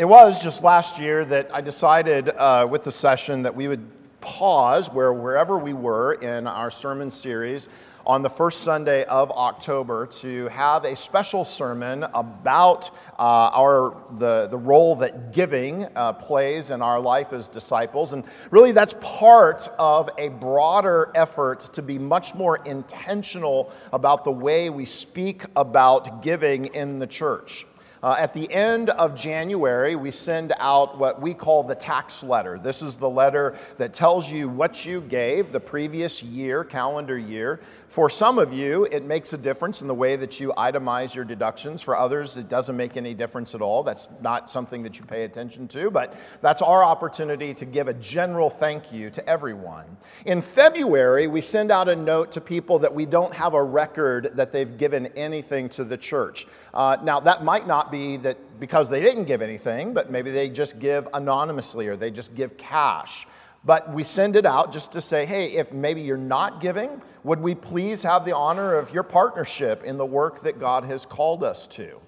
It 0.00 0.08
was 0.08 0.42
just 0.42 0.62
last 0.62 0.98
year 0.98 1.26
that 1.26 1.54
I 1.54 1.60
decided 1.60 2.30
uh, 2.30 2.66
with 2.70 2.84
the 2.84 2.90
session 2.90 3.42
that 3.42 3.54
we 3.54 3.68
would 3.68 3.86
pause 4.22 4.88
where 4.88 5.12
wherever 5.12 5.58
we 5.58 5.74
were 5.74 6.14
in 6.14 6.46
our 6.46 6.70
sermon 6.70 7.10
series 7.10 7.68
on 8.06 8.22
the 8.22 8.30
first 8.30 8.62
Sunday 8.62 9.04
of 9.04 9.30
October 9.30 10.06
to 10.06 10.48
have 10.48 10.86
a 10.86 10.96
special 10.96 11.44
sermon 11.44 12.04
about 12.14 12.88
uh, 13.18 13.50
our 13.52 13.94
the, 14.16 14.48
the 14.50 14.56
role 14.56 14.96
that 14.96 15.34
giving 15.34 15.86
uh, 15.94 16.14
plays 16.14 16.70
in 16.70 16.80
our 16.80 16.98
life 16.98 17.34
as 17.34 17.46
disciples. 17.46 18.14
And 18.14 18.24
really, 18.50 18.72
that's 18.72 18.94
part 19.02 19.68
of 19.78 20.08
a 20.16 20.30
broader 20.30 21.12
effort 21.14 21.60
to 21.74 21.82
be 21.82 21.98
much 21.98 22.34
more 22.34 22.64
intentional 22.64 23.70
about 23.92 24.24
the 24.24 24.32
way 24.32 24.70
we 24.70 24.86
speak 24.86 25.44
about 25.56 26.22
giving 26.22 26.64
in 26.72 26.98
the 26.98 27.06
church. 27.06 27.66
Uh, 28.02 28.16
at 28.18 28.32
the 28.32 28.50
end 28.50 28.88
of 28.90 29.14
January, 29.14 29.94
we 29.94 30.10
send 30.10 30.54
out 30.58 30.96
what 30.96 31.20
we 31.20 31.34
call 31.34 31.62
the 31.62 31.74
tax 31.74 32.22
letter. 32.22 32.58
This 32.58 32.80
is 32.80 32.96
the 32.96 33.08
letter 33.08 33.58
that 33.76 33.92
tells 33.92 34.32
you 34.32 34.48
what 34.48 34.86
you 34.86 35.02
gave 35.02 35.52
the 35.52 35.60
previous 35.60 36.22
year, 36.22 36.64
calendar 36.64 37.18
year. 37.18 37.60
For 37.90 38.08
some 38.08 38.38
of 38.38 38.52
you, 38.52 38.84
it 38.84 39.04
makes 39.04 39.32
a 39.32 39.36
difference 39.36 39.82
in 39.82 39.88
the 39.88 39.94
way 39.96 40.14
that 40.14 40.38
you 40.38 40.52
itemize 40.56 41.12
your 41.12 41.24
deductions. 41.24 41.82
For 41.82 41.98
others, 41.98 42.36
it 42.36 42.48
doesn't 42.48 42.76
make 42.76 42.96
any 42.96 43.14
difference 43.14 43.52
at 43.52 43.60
all. 43.60 43.82
That's 43.82 44.08
not 44.22 44.48
something 44.48 44.84
that 44.84 45.00
you 45.00 45.04
pay 45.04 45.24
attention 45.24 45.66
to, 45.68 45.90
but 45.90 46.14
that's 46.40 46.62
our 46.62 46.84
opportunity 46.84 47.52
to 47.52 47.64
give 47.64 47.88
a 47.88 47.94
general 47.94 48.48
thank 48.48 48.92
you 48.92 49.10
to 49.10 49.28
everyone. 49.28 49.96
In 50.24 50.40
February, 50.40 51.26
we 51.26 51.40
send 51.40 51.72
out 51.72 51.88
a 51.88 51.96
note 51.96 52.30
to 52.30 52.40
people 52.40 52.78
that 52.78 52.94
we 52.94 53.06
don't 53.06 53.34
have 53.34 53.54
a 53.54 53.62
record 53.62 54.30
that 54.34 54.52
they've 54.52 54.78
given 54.78 55.06
anything 55.16 55.68
to 55.70 55.82
the 55.82 55.96
church. 55.96 56.46
Uh, 56.72 56.96
now, 57.02 57.18
that 57.18 57.42
might 57.42 57.66
not 57.66 57.90
be 57.90 58.16
that 58.18 58.38
because 58.60 58.88
they 58.88 59.00
didn't 59.00 59.24
give 59.24 59.42
anything, 59.42 59.92
but 59.92 60.12
maybe 60.12 60.30
they 60.30 60.48
just 60.48 60.78
give 60.78 61.08
anonymously 61.12 61.88
or 61.88 61.96
they 61.96 62.12
just 62.12 62.36
give 62.36 62.56
cash. 62.56 63.26
But 63.64 63.92
we 63.92 64.04
send 64.04 64.36
it 64.36 64.46
out 64.46 64.72
just 64.72 64.92
to 64.92 65.00
say, 65.00 65.26
hey, 65.26 65.52
if 65.52 65.72
maybe 65.72 66.00
you're 66.00 66.16
not 66.16 66.60
giving, 66.60 67.02
would 67.24 67.40
we 67.40 67.54
please 67.54 68.02
have 68.02 68.24
the 68.24 68.34
honor 68.34 68.74
of 68.74 68.92
your 68.94 69.02
partnership 69.02 69.84
in 69.84 69.98
the 69.98 70.06
work 70.06 70.42
that 70.42 70.58
God 70.58 70.84
has 70.84 71.04
called 71.04 71.44
us 71.44 71.66
to? 71.68 72.00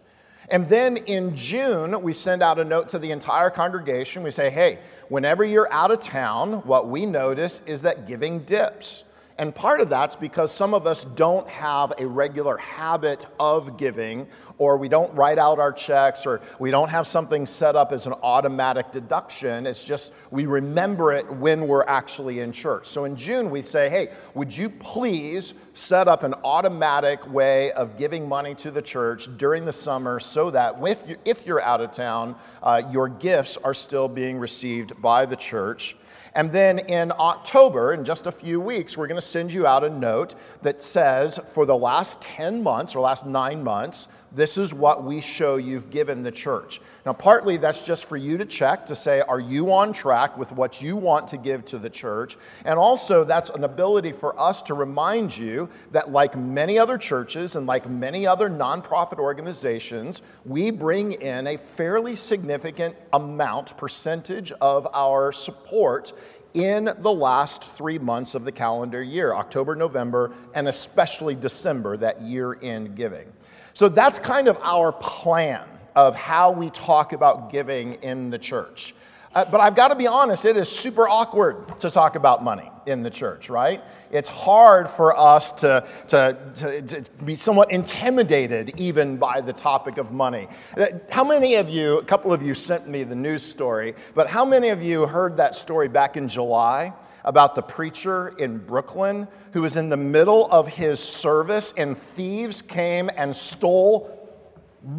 And 0.49 0.69
then 0.69 0.97
in 0.97 1.37
June, 1.37 2.01
we 2.03 2.13
send 2.13 2.43
out 2.43 2.59
a 2.59 2.65
note 2.65 2.89
to 2.91 2.99
the 2.99 3.11
entire 3.11 3.51
congregation. 3.51 4.23
We 4.23 4.31
say, 4.31 4.51
hey, 4.51 4.81
whenever 5.09 5.45
you're 5.45 5.73
out 5.73 5.91
of 5.91 6.01
town, 6.01 6.55
what 6.67 6.89
we 6.89 7.07
notice 7.07 7.63
is 7.67 7.83
that 7.83 8.07
giving 8.07 8.41
dips. 8.41 9.05
And 9.39 9.55
part 9.55 9.81
of 9.81 9.89
that's 9.89 10.15
because 10.15 10.53
some 10.53 10.75
of 10.75 10.87
us 10.87 11.05
don't 11.05 11.49
have 11.49 11.93
a 11.99 12.07
regular 12.07 12.57
habit 12.59 13.27
of 13.41 13.77
giving, 13.77 14.27
or 14.63 14.77
we 14.77 14.89
don't 14.89 15.13
write 15.13 15.41
out 15.41 15.59
our 15.59 15.73
checks, 15.73 16.25
or 16.25 16.41
we 16.61 16.71
don't 16.71 16.89
have 16.89 17.05
something 17.05 17.45
set 17.45 17.75
up 17.75 17.91
as 17.91 18.07
an 18.07 18.13
automatic 18.23 18.93
deduction. 18.93 19.67
It's 19.67 19.83
just 19.83 20.13
we 20.31 20.47
remember 20.47 21.13
it 21.13 21.29
when 21.29 21.67
we're 21.67 21.83
actually 21.83 22.39
in 22.39 22.53
church. 22.53 22.87
So 22.87 23.05
in 23.05 23.17
June, 23.17 23.51
we 23.51 23.61
say, 23.61 23.91
hey, 23.91 24.13
would 24.35 24.57
you 24.57 24.71
please 24.71 25.55
set 25.75 26.07
up 26.07 26.23
an 26.23 26.33
automatic 26.45 27.29
way 27.33 27.73
of 27.73 27.99
giving 27.99 28.29
money 28.29 28.55
to 28.55 28.71
the 28.71 28.83
church 28.83 29.29
during 29.37 29.65
the 29.65 29.73
summer 29.73 30.21
so 30.21 30.49
that 30.53 30.77
if 31.25 31.45
you're 31.45 31.63
out 31.63 31.81
of 31.81 31.91
town, 31.91 32.37
uh, 32.63 32.83
your 32.93 33.09
gifts 33.09 33.57
are 33.65 33.75
still 33.75 34.07
being 34.07 34.39
received 34.39 35.03
by 35.03 35.27
the 35.27 35.35
church? 35.35 35.97
And 36.35 36.51
then 36.51 36.79
in 36.79 37.13
October, 37.19 37.93
in 37.93 38.05
just 38.05 38.27
a 38.27 38.33
few 38.33 38.61
weeks, 38.61 38.97
we're 38.97 39.07
going 39.07 39.21
to 39.21 39.27
send 39.27 39.53
you 39.53 39.67
out 39.67 39.85
a 39.85 39.91
note 39.91 40.35
that 40.63 40.81
says 40.81 41.39
for 41.49 41.67
the 41.67 41.77
last 41.77 42.23
10 42.23 42.63
months 42.63 42.95
or 42.95 43.01
last 43.01 43.27
nine 43.27 43.63
months, 43.63 44.09
this 44.35 44.57
is 44.57 44.73
what 44.73 45.05
we 45.05 45.21
show 45.21 45.57
you've 45.57 45.91
given 45.91 46.23
the 46.23 46.31
church. 46.31 46.81
Now, 47.05 47.13
partly 47.13 47.57
that's 47.57 47.85
just 47.85 48.07
for 48.07 48.17
you 48.17 48.39
to 48.39 48.45
check 48.45 48.87
to 48.87 48.95
say, 48.95 49.21
are 49.21 49.41
you 49.41 49.73
on 49.73 49.93
track 49.93 50.39
with 50.39 50.53
what 50.53 50.81
you 50.81 50.97
want 50.97 51.29
to 51.29 51.37
give 51.37 51.65
to 51.67 51.79
the 51.79 51.91
church? 51.91 52.37
And 52.65 52.79
also, 52.79 53.25
that's 53.25 53.51
an 53.51 53.65
ability 53.65 54.13
for 54.13 54.39
us 54.41 54.63
to 54.63 54.75
remind 54.75 55.37
you 55.37 55.69
that, 55.91 56.11
like 56.11 56.37
many 56.37 56.79
other 56.79 56.97
churches 56.97 57.57
and 57.57 57.67
like 57.67 57.89
many 57.89 58.27
other 58.27 58.49
nonprofit 58.49 59.19
organizations, 59.19 60.23
we 60.45 60.71
bring 60.71 61.13
in 61.13 61.47
a 61.47 61.57
fairly 61.57 62.17
significant 62.17 62.97
amount, 63.13 63.77
percentage 63.77 64.53
of 64.53 64.89
our 64.95 65.33
support 65.33 66.13
in 66.55 66.91
the 66.99 67.13
last 67.13 67.65
three 67.65 67.99
months 67.99 68.35
of 68.35 68.45
the 68.45 68.53
calendar 68.53 69.03
year 69.03 69.33
October, 69.35 69.75
November, 69.75 70.33
and 70.55 70.69
especially 70.69 71.35
December, 71.35 71.97
that 71.97 72.21
year 72.21 72.59
end 72.63 72.95
giving. 72.95 73.33
So 73.75 73.89
that's 73.89 74.19
kind 74.19 74.49
of 74.49 74.59
our 74.63 74.93
plan 74.93 75.67
of 75.95 76.15
how 76.15 76.51
we 76.51 76.71
talk 76.71 77.13
about 77.13 77.53
giving 77.53 77.95
in 77.95 78.31
the 78.31 78.39
church. 78.39 78.95
Uh, 79.35 79.47
but 79.47 79.61
I've 79.61 79.75
got 79.75 79.89
to 79.89 79.95
be 79.95 80.07
honest, 80.07 80.45
it 80.45 80.57
is 80.57 80.69
super 80.69 81.09
awkward 81.09 81.79
to 81.81 81.91
talk 81.91 82.17
about 82.17 82.45
money 82.45 82.71
in 82.85 83.03
the 83.03 83.09
church, 83.09 83.49
right? 83.49 83.83
It's 84.11 84.29
hard 84.29 84.91
for 84.91 85.19
us 85.19 85.53
to, 85.53 85.87
to, 86.09 86.37
to, 86.57 86.83
to, 86.83 87.25
be 87.25 87.35
somewhat 87.35 87.71
intimidated 87.71 88.75
even 88.79 89.17
by 89.17 89.41
the 89.41 89.55
topic 89.55 89.97
of 89.97 90.13
money. 90.13 90.49
Uh, 90.77 90.87
how 91.09 91.25
many 91.25 91.55
of 91.55 91.71
you, 91.71 91.99
a 91.99 92.05
couple 92.05 92.31
of 92.31 92.43
you 92.43 92.53
sent 92.53 92.87
me 92.87 93.05
the 93.05 93.15
news 93.15 93.43
story, 93.43 93.95
but 94.15 94.29
how 94.29 94.45
many 94.45 94.69
of 94.69 94.83
you 94.83 95.07
heard 95.07 95.39
that 95.39 95.57
story 95.57 95.89
back 95.89 96.19
in 96.19 96.29
July? 96.29 96.93
About 97.25 97.55
the 97.55 97.63
preacher 97.63 98.29
in 98.39 98.59
Brooklyn 98.59 99.29
who 99.53 99.63
was 99.63 99.77
in 99.77 99.89
the 99.89 99.97
middle 99.97 100.47
of 100.51 100.69
his 100.69 101.01
service 101.01 101.73
and 101.77 101.97
thieves 101.97 102.63
came 102.63 103.11
and 103.17 103.35
stole 103.35 104.19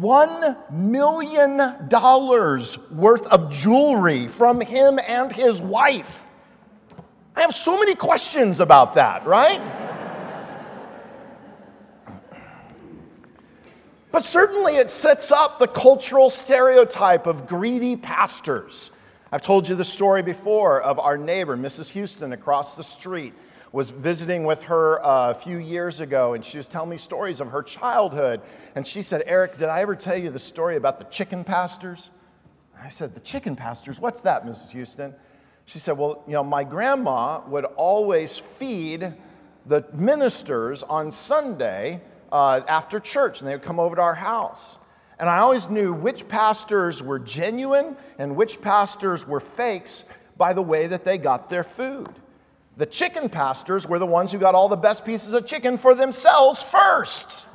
$1 0.00 0.70
million 0.72 1.58
worth 2.90 3.26
of 3.26 3.52
jewelry 3.52 4.28
from 4.28 4.60
him 4.60 4.98
and 5.06 5.30
his 5.32 5.60
wife. 5.60 6.26
I 7.36 7.42
have 7.42 7.54
so 7.54 7.78
many 7.78 7.94
questions 7.94 8.60
about 8.60 8.94
that, 8.94 9.26
right? 9.26 9.60
but 14.12 14.24
certainly 14.24 14.76
it 14.76 14.90
sets 14.90 15.32
up 15.32 15.58
the 15.58 15.66
cultural 15.66 16.30
stereotype 16.30 17.26
of 17.26 17.48
greedy 17.48 17.96
pastors. 17.96 18.92
I've 19.34 19.42
told 19.42 19.68
you 19.68 19.74
the 19.74 19.82
story 19.82 20.22
before 20.22 20.80
of 20.80 21.00
our 21.00 21.18
neighbor, 21.18 21.56
Mrs. 21.56 21.88
Houston, 21.88 22.34
across 22.34 22.76
the 22.76 22.84
street 22.84 23.34
was 23.72 23.90
visiting 23.90 24.44
with 24.44 24.62
her 24.62 25.04
uh, 25.04 25.32
a 25.32 25.34
few 25.34 25.58
years 25.58 26.00
ago, 26.00 26.34
and 26.34 26.44
she 26.44 26.56
was 26.56 26.68
telling 26.68 26.88
me 26.88 26.96
stories 26.96 27.40
of 27.40 27.48
her 27.48 27.60
childhood. 27.60 28.42
And 28.76 28.86
she 28.86 29.02
said, 29.02 29.24
Eric, 29.26 29.56
did 29.56 29.68
I 29.68 29.80
ever 29.80 29.96
tell 29.96 30.16
you 30.16 30.30
the 30.30 30.38
story 30.38 30.76
about 30.76 31.00
the 31.00 31.04
chicken 31.06 31.42
pastors? 31.42 32.10
I 32.80 32.88
said, 32.88 33.12
The 33.12 33.20
chicken 33.22 33.56
pastors? 33.56 33.98
What's 33.98 34.20
that, 34.20 34.46
Mrs. 34.46 34.70
Houston? 34.70 35.12
She 35.64 35.80
said, 35.80 35.98
Well, 35.98 36.22
you 36.28 36.34
know, 36.34 36.44
my 36.44 36.62
grandma 36.62 37.40
would 37.48 37.64
always 37.64 38.38
feed 38.38 39.14
the 39.66 39.84
ministers 39.92 40.84
on 40.84 41.10
Sunday 41.10 42.02
uh, 42.30 42.60
after 42.68 43.00
church, 43.00 43.40
and 43.40 43.48
they 43.48 43.54
would 43.54 43.64
come 43.64 43.80
over 43.80 43.96
to 43.96 44.02
our 44.02 44.14
house. 44.14 44.78
And 45.18 45.28
I 45.28 45.38
always 45.38 45.68
knew 45.68 45.92
which 45.92 46.28
pastors 46.28 47.02
were 47.02 47.18
genuine 47.18 47.96
and 48.18 48.36
which 48.36 48.60
pastors 48.60 49.26
were 49.26 49.40
fakes 49.40 50.04
by 50.36 50.52
the 50.52 50.62
way 50.62 50.86
that 50.88 51.04
they 51.04 51.18
got 51.18 51.48
their 51.48 51.62
food. 51.62 52.08
The 52.76 52.86
chicken 52.86 53.28
pastors 53.28 53.86
were 53.86 54.00
the 54.00 54.06
ones 54.06 54.32
who 54.32 54.38
got 54.38 54.54
all 54.54 54.68
the 54.68 54.76
best 54.76 55.04
pieces 55.04 55.32
of 55.32 55.46
chicken 55.46 55.76
for 55.78 55.94
themselves 55.94 56.62
first. 56.62 57.46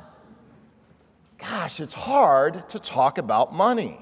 Gosh, 1.38 1.80
it's 1.80 1.94
hard 1.94 2.68
to 2.70 2.78
talk 2.78 3.18
about 3.18 3.54
money. 3.54 3.98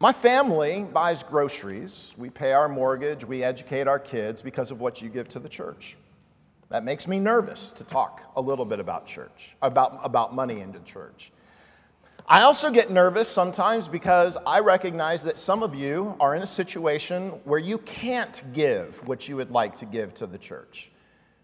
My 0.00 0.12
family 0.12 0.82
buys 0.82 1.22
groceries. 1.22 2.12
We 2.18 2.28
pay 2.28 2.52
our 2.52 2.68
mortgage. 2.68 3.24
We 3.24 3.44
educate 3.44 3.86
our 3.86 4.00
kids 4.00 4.42
because 4.42 4.72
of 4.72 4.80
what 4.80 5.00
you 5.00 5.08
give 5.08 5.28
to 5.28 5.38
the 5.38 5.48
church. 5.48 5.96
That 6.72 6.84
makes 6.84 7.06
me 7.06 7.20
nervous 7.20 7.70
to 7.72 7.84
talk 7.84 8.22
a 8.34 8.40
little 8.40 8.64
bit 8.64 8.80
about 8.80 9.06
church, 9.06 9.54
about, 9.60 10.00
about 10.02 10.34
money 10.34 10.62
into 10.62 10.78
church. 10.80 11.30
I 12.26 12.44
also 12.44 12.70
get 12.70 12.90
nervous 12.90 13.28
sometimes 13.28 13.88
because 13.88 14.38
I 14.46 14.60
recognize 14.60 15.22
that 15.24 15.38
some 15.38 15.62
of 15.62 15.74
you 15.74 16.16
are 16.18 16.34
in 16.34 16.42
a 16.42 16.46
situation 16.46 17.32
where 17.44 17.58
you 17.58 17.76
can't 17.76 18.42
give 18.54 19.06
what 19.06 19.28
you 19.28 19.36
would 19.36 19.50
like 19.50 19.74
to 19.80 19.84
give 19.84 20.14
to 20.14 20.26
the 20.26 20.38
church. 20.38 20.90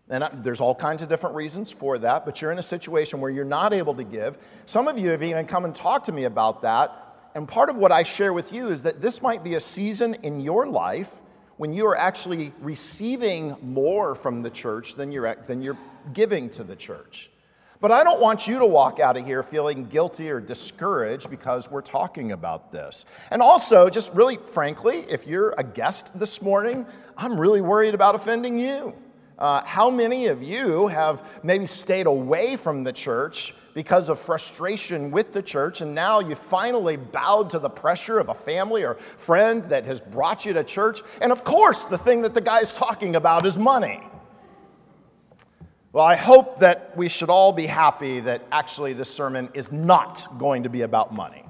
And 0.09 0.27
there's 0.43 0.61
all 0.61 0.75
kinds 0.75 1.03
of 1.03 1.11
different 1.11 1.37
reasons 1.37 1.71
for 1.71 1.99
that, 1.99 2.25
but 2.25 2.41
you're 2.41 2.51
in 2.51 2.59
a 2.59 2.63
situation 2.63 3.21
where 3.21 3.31
you're 3.31 3.45
not 3.45 3.75
able 3.75 3.95
to 3.97 4.05
give. 4.05 4.39
Some 4.65 4.89
of 4.89 4.99
you 4.99 5.11
have 5.11 5.23
even 5.23 5.45
come 5.45 5.67
and 5.67 5.75
talked 5.75 6.07
to 6.07 6.13
me 6.13 6.25
about 6.25 6.63
that. 6.63 7.31
And 7.35 7.47
part 7.47 7.69
of 7.69 7.77
what 7.77 7.93
I 7.93 8.03
share 8.03 8.33
with 8.33 8.51
you 8.51 8.69
is 8.69 8.83
that 8.85 9.03
this 9.03 9.21
might 9.21 9.45
be 9.45 9.57
a 9.57 9.61
season 9.61 10.15
in 10.23 10.41
your 10.41 10.67
life 10.67 11.18
when 11.59 11.73
you 11.73 11.87
are 11.87 11.97
actually 11.97 12.53
receiving 12.61 13.57
more 13.61 14.15
from 14.15 14.43
the 14.43 14.51
church 14.51 14.95
than 14.95 15.13
you're, 15.13 15.35
than 15.47 15.61
you're 15.61 15.79
giving 16.15 16.49
to 16.51 16.65
the 16.65 16.75
church. 16.75 17.31
But 17.81 17.93
I 17.93 18.03
don't 18.03 18.21
want 18.21 18.49
you 18.49 18.59
to 18.59 18.67
walk 18.67 18.99
out 18.99 19.17
of 19.17 19.25
here 19.25 19.43
feeling 19.43 19.87
guilty 19.87 20.31
or 20.31 20.41
discouraged 20.41 21.31
because 21.31 21.71
we're 21.71 21.81
talking 21.81 22.33
about 22.33 22.73
this. 22.73 23.05
And 23.31 23.41
also, 23.41 23.89
just 23.89 24.13
really 24.15 24.37
frankly, 24.37 25.05
if 25.09 25.29
you're 25.29 25.55
a 25.59 25.63
guest 25.63 26.19
this 26.19 26.43
morning, 26.43 26.87
I'm 27.17 27.39
really 27.39 27.61
worried 27.61 27.95
about 27.95 28.17
offending 28.17 28.59
you. 28.59 28.95
Uh, 29.39 29.63
how 29.65 29.91
many 29.91 30.27
of 30.27 30.43
you 30.43 30.89
have 30.89 31.25
maybe 31.45 31.67
stayed 31.67 32.07
away 32.07 32.57
from 32.57 32.83
the 32.83 32.93
church 32.93 33.55
because 33.79 34.09
of 34.09 34.19
frustration 34.19 35.13
with 35.13 35.33
the 35.33 35.41
church, 35.41 35.83
and 35.83 35.95
now 35.95 36.19
you 36.19 36.35
finally 36.35 36.97
bowed 36.97 37.49
to 37.49 37.61
the 37.61 37.71
pressure 37.71 38.19
of 38.19 38.29
a 38.29 38.35
family 38.35 38.83
or 38.83 38.97
friend 39.17 39.63
that 39.69 39.85
has 39.85 40.01
brought 40.01 40.45
you 40.45 40.53
to 40.53 40.65
church. 40.65 41.01
And 41.21 41.31
of 41.31 41.45
course, 41.45 41.85
the 41.85 41.97
thing 41.97 42.23
that 42.23 42.35
the 42.35 42.41
guy's 42.41 42.73
talking 42.73 43.15
about 43.15 43.47
is 43.47 43.57
money. 43.57 44.03
Well, 45.93 46.05
I 46.05 46.17
hope 46.17 46.59
that 46.59 46.97
we 46.97 47.09
should 47.09 47.31
all 47.31 47.53
be 47.53 47.67
happy 47.67 48.19
that 48.19 48.43
actually 48.51 48.95
this 48.95 49.15
sermon 49.15 49.49
is 49.55 49.71
not 49.71 50.27
going 50.41 50.65
to 50.65 50.69
be 50.69 50.81
about 50.81 51.15
money. 51.15 51.45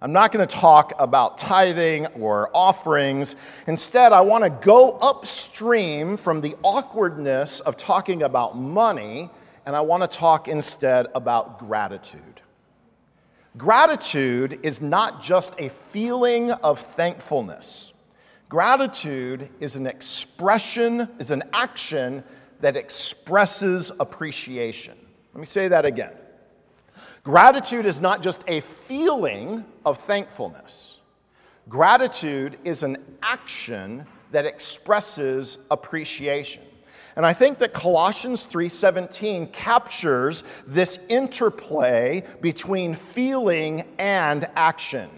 I'm 0.00 0.12
not 0.12 0.32
going 0.32 0.44
to 0.44 0.52
talk 0.52 0.94
about 0.98 1.38
tithing 1.38 2.06
or 2.06 2.50
offerings. 2.52 3.36
Instead, 3.68 4.12
I 4.12 4.22
want 4.22 4.42
to 4.42 4.50
go 4.50 4.98
upstream 4.98 6.16
from 6.16 6.40
the 6.40 6.56
awkwardness 6.64 7.60
of 7.60 7.76
talking 7.76 8.24
about 8.24 8.58
money, 8.58 9.30
and 9.66 9.76
I 9.76 9.80
want 9.80 10.02
to 10.02 10.18
talk 10.18 10.48
instead 10.48 11.06
about 11.14 11.58
gratitude. 11.58 12.40
Gratitude 13.56 14.60
is 14.62 14.80
not 14.80 15.20
just 15.20 15.54
a 15.58 15.68
feeling 15.68 16.50
of 16.50 16.78
thankfulness. 16.80 17.92
Gratitude 18.48 19.48
is 19.60 19.76
an 19.76 19.86
expression, 19.86 21.08
is 21.18 21.30
an 21.30 21.42
action 21.52 22.24
that 22.60 22.76
expresses 22.76 23.90
appreciation. 24.00 24.96
Let 25.34 25.40
me 25.40 25.46
say 25.46 25.68
that 25.68 25.84
again. 25.84 26.12
Gratitude 27.22 27.86
is 27.86 28.00
not 28.00 28.22
just 28.22 28.42
a 28.46 28.60
feeling 28.60 29.64
of 29.84 29.98
thankfulness. 29.98 30.96
Gratitude 31.68 32.58
is 32.64 32.82
an 32.82 32.96
action 33.22 34.06
that 34.32 34.46
expresses 34.46 35.58
appreciation. 35.70 36.62
And 37.20 37.26
I 37.26 37.34
think 37.34 37.58
that 37.58 37.74
Colossians 37.74 38.46
3:17 38.46 39.48
captures 39.48 40.42
this 40.66 40.98
interplay 41.10 42.24
between 42.40 42.94
feeling 42.94 43.84
and 43.98 44.48
action. 44.56 45.10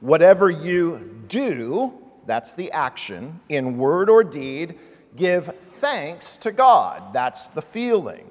Whatever 0.00 0.50
you 0.50 1.22
do, 1.28 1.92
that's 2.26 2.54
the 2.54 2.72
action, 2.72 3.40
in 3.48 3.78
word 3.78 4.10
or 4.10 4.24
deed, 4.24 4.80
give 5.14 5.54
thanks 5.74 6.36
to 6.38 6.50
God. 6.50 7.12
That's 7.12 7.46
the 7.46 7.62
feeling. 7.62 8.28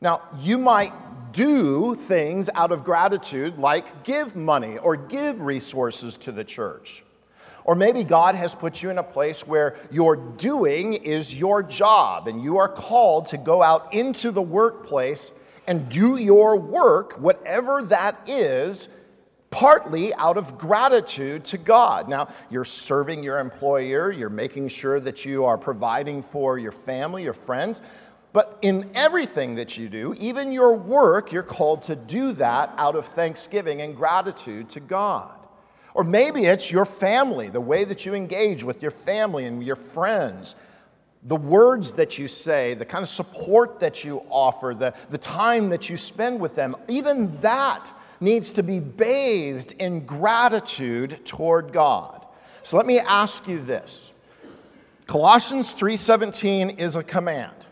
Now, 0.00 0.22
you 0.38 0.56
might 0.56 0.92
do 1.32 1.96
things 1.96 2.48
out 2.54 2.70
of 2.70 2.84
gratitude, 2.84 3.58
like 3.58 4.04
give 4.04 4.36
money 4.36 4.78
or 4.78 4.94
give 4.94 5.40
resources 5.40 6.16
to 6.18 6.30
the 6.30 6.44
church. 6.44 7.02
Or 7.66 7.74
maybe 7.74 8.04
God 8.04 8.36
has 8.36 8.54
put 8.54 8.80
you 8.80 8.90
in 8.90 8.98
a 8.98 9.02
place 9.02 9.44
where 9.44 9.74
your 9.90 10.14
doing 10.14 10.94
is 10.94 11.34
your 11.34 11.64
job 11.64 12.28
and 12.28 12.40
you 12.40 12.58
are 12.58 12.68
called 12.68 13.26
to 13.28 13.36
go 13.36 13.60
out 13.60 13.92
into 13.92 14.30
the 14.30 14.40
workplace 14.40 15.32
and 15.66 15.88
do 15.88 16.16
your 16.16 16.56
work, 16.56 17.14
whatever 17.18 17.82
that 17.82 18.28
is, 18.28 18.86
partly 19.50 20.14
out 20.14 20.36
of 20.36 20.56
gratitude 20.56 21.44
to 21.46 21.58
God. 21.58 22.08
Now, 22.08 22.28
you're 22.50 22.64
serving 22.64 23.24
your 23.24 23.40
employer, 23.40 24.12
you're 24.12 24.30
making 24.30 24.68
sure 24.68 25.00
that 25.00 25.24
you 25.24 25.44
are 25.44 25.58
providing 25.58 26.22
for 26.22 26.58
your 26.58 26.70
family, 26.70 27.24
your 27.24 27.32
friends. 27.32 27.80
But 28.32 28.58
in 28.62 28.88
everything 28.94 29.56
that 29.56 29.76
you 29.76 29.88
do, 29.88 30.14
even 30.20 30.52
your 30.52 30.74
work, 30.76 31.32
you're 31.32 31.42
called 31.42 31.82
to 31.84 31.96
do 31.96 32.30
that 32.34 32.72
out 32.76 32.94
of 32.94 33.06
thanksgiving 33.06 33.80
and 33.80 33.96
gratitude 33.96 34.68
to 34.68 34.78
God. 34.78 35.32
Or 35.96 36.04
maybe 36.04 36.44
it's 36.44 36.70
your 36.70 36.84
family, 36.84 37.48
the 37.48 37.58
way 37.58 37.84
that 37.84 38.04
you 38.04 38.12
engage 38.12 38.62
with 38.62 38.82
your 38.82 38.90
family 38.90 39.46
and 39.46 39.64
your 39.64 39.76
friends, 39.76 40.54
the 41.22 41.36
words 41.36 41.94
that 41.94 42.18
you 42.18 42.28
say, 42.28 42.74
the 42.74 42.84
kind 42.84 43.02
of 43.02 43.08
support 43.08 43.80
that 43.80 44.04
you 44.04 44.20
offer, 44.28 44.74
the, 44.78 44.92
the 45.08 45.16
time 45.16 45.70
that 45.70 45.88
you 45.88 45.96
spend 45.96 46.38
with 46.38 46.54
them. 46.54 46.76
Even 46.86 47.40
that 47.40 47.90
needs 48.20 48.50
to 48.50 48.62
be 48.62 48.78
bathed 48.78 49.74
in 49.78 50.04
gratitude 50.04 51.24
toward 51.24 51.72
God. 51.72 52.26
So 52.62 52.76
let 52.76 52.84
me 52.84 52.98
ask 52.98 53.48
you 53.48 53.58
this. 53.58 54.12
Colossians 55.06 55.72
3:17 55.72 56.78
is 56.78 56.96
a 56.96 57.02
command. 57.02 57.64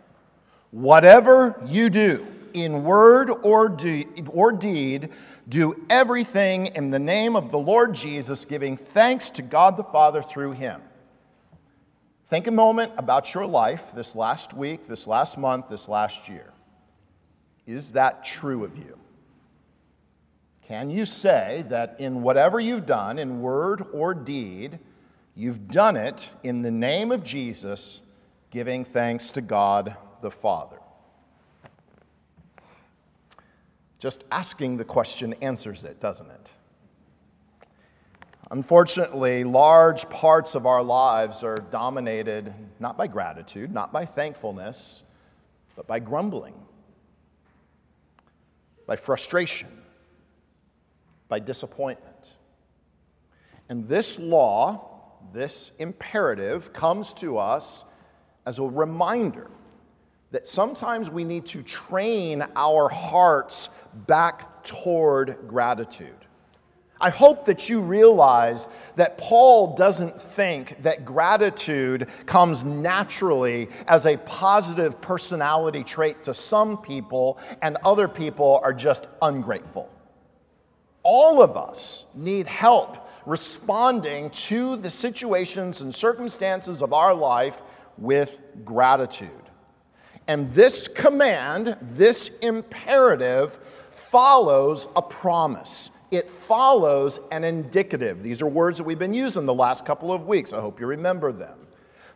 Whatever 0.70 1.62
you 1.66 1.90
do 1.90 2.26
in 2.54 2.84
word 2.84 3.28
or, 3.42 3.68
de- 3.68 4.06
or 4.30 4.50
deed, 4.50 5.10
do 5.48 5.84
everything 5.90 6.66
in 6.66 6.90
the 6.90 6.98
name 6.98 7.36
of 7.36 7.50
the 7.50 7.58
Lord 7.58 7.94
Jesus, 7.94 8.44
giving 8.44 8.76
thanks 8.76 9.30
to 9.30 9.42
God 9.42 9.76
the 9.76 9.84
Father 9.84 10.22
through 10.22 10.52
him. 10.52 10.80
Think 12.28 12.46
a 12.46 12.50
moment 12.52 12.92
about 12.96 13.34
your 13.34 13.46
life 13.46 13.92
this 13.94 14.14
last 14.14 14.54
week, 14.54 14.88
this 14.88 15.06
last 15.06 15.36
month, 15.36 15.68
this 15.68 15.88
last 15.88 16.28
year. 16.28 16.52
Is 17.66 17.92
that 17.92 18.24
true 18.24 18.64
of 18.64 18.76
you? 18.76 18.98
Can 20.66 20.88
you 20.88 21.04
say 21.04 21.64
that 21.68 21.96
in 21.98 22.22
whatever 22.22 22.58
you've 22.58 22.86
done, 22.86 23.18
in 23.18 23.42
word 23.42 23.84
or 23.92 24.14
deed, 24.14 24.78
you've 25.34 25.68
done 25.68 25.96
it 25.96 26.30
in 26.42 26.62
the 26.62 26.70
name 26.70 27.12
of 27.12 27.22
Jesus, 27.22 28.00
giving 28.50 28.84
thanks 28.84 29.30
to 29.32 29.42
God 29.42 29.94
the 30.22 30.30
Father? 30.30 30.78
Just 34.04 34.24
asking 34.30 34.76
the 34.76 34.84
question 34.84 35.32
answers 35.40 35.82
it, 35.82 35.98
doesn't 35.98 36.30
it? 36.30 36.50
Unfortunately, 38.50 39.44
large 39.44 40.06
parts 40.10 40.54
of 40.54 40.66
our 40.66 40.82
lives 40.82 41.42
are 41.42 41.56
dominated 41.56 42.52
not 42.78 42.98
by 42.98 43.06
gratitude, 43.06 43.72
not 43.72 43.94
by 43.94 44.04
thankfulness, 44.04 45.04
but 45.74 45.86
by 45.86 46.00
grumbling, 46.00 46.52
by 48.86 48.94
frustration 48.94 49.68
by 51.28 51.38
disappointment. 51.38 52.34
And 53.70 53.88
this 53.88 54.18
law, 54.18 55.16
this 55.32 55.72
imperative, 55.78 56.74
comes 56.74 57.14
to 57.14 57.38
us 57.38 57.86
as 58.44 58.58
a 58.58 58.64
reminder 58.64 59.50
that 60.30 60.46
sometimes 60.46 61.08
we 61.08 61.24
need 61.24 61.46
to 61.46 61.62
train 61.62 62.44
our 62.54 62.90
hearts 62.90 63.70
back 64.06 64.64
toward 64.64 65.38
gratitude. 65.46 66.16
I 67.00 67.10
hope 67.10 67.44
that 67.46 67.68
you 67.68 67.80
realize 67.80 68.68
that 68.94 69.18
Paul 69.18 69.74
doesn't 69.74 70.20
think 70.20 70.82
that 70.84 71.04
gratitude 71.04 72.08
comes 72.24 72.64
naturally 72.64 73.68
as 73.88 74.06
a 74.06 74.16
positive 74.16 75.00
personality 75.00 75.84
trait 75.84 76.22
to 76.24 76.32
some 76.32 76.78
people 76.78 77.38
and 77.62 77.76
other 77.84 78.08
people 78.08 78.60
are 78.62 78.72
just 78.72 79.08
ungrateful. 79.20 79.90
All 81.02 81.42
of 81.42 81.56
us 81.56 82.06
need 82.14 82.46
help 82.46 83.06
responding 83.26 84.30
to 84.30 84.76
the 84.76 84.90
situations 84.90 85.80
and 85.80 85.94
circumstances 85.94 86.80
of 86.80 86.92
our 86.92 87.12
life 87.12 87.60
with 87.98 88.38
gratitude. 88.64 89.28
And 90.26 90.52
this 90.54 90.88
command, 90.88 91.76
this 91.82 92.30
imperative, 92.40 93.58
follows 94.14 94.86
a 94.94 95.02
promise. 95.02 95.90
It 96.12 96.28
follows 96.28 97.18
an 97.32 97.42
indicative. 97.42 98.22
These 98.22 98.42
are 98.42 98.46
words 98.46 98.78
that 98.78 98.84
we've 98.84 98.96
been 98.96 99.12
using 99.12 99.44
the 99.44 99.52
last 99.52 99.84
couple 99.84 100.12
of 100.12 100.28
weeks. 100.28 100.52
I 100.52 100.60
hope 100.60 100.78
you 100.78 100.86
remember 100.86 101.32
them. 101.32 101.66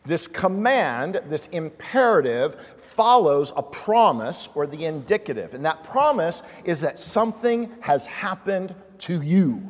This 0.07 0.29
command, 0.29 1.21
this 1.27 1.49
imperative, 1.49 2.65
follows 2.77 3.53
a 3.57 3.65
promise 3.65 4.49
or 4.55 4.65
the 4.69 4.85
indicative. 4.85 5.55
And 5.55 5.65
that 5.65 5.83
promise 5.83 6.43
is 6.63 6.81
that 6.83 7.01
something 7.01 7.69
has 7.81 8.07
happened 8.07 8.77
to 8.99 9.21
you. 9.21 9.61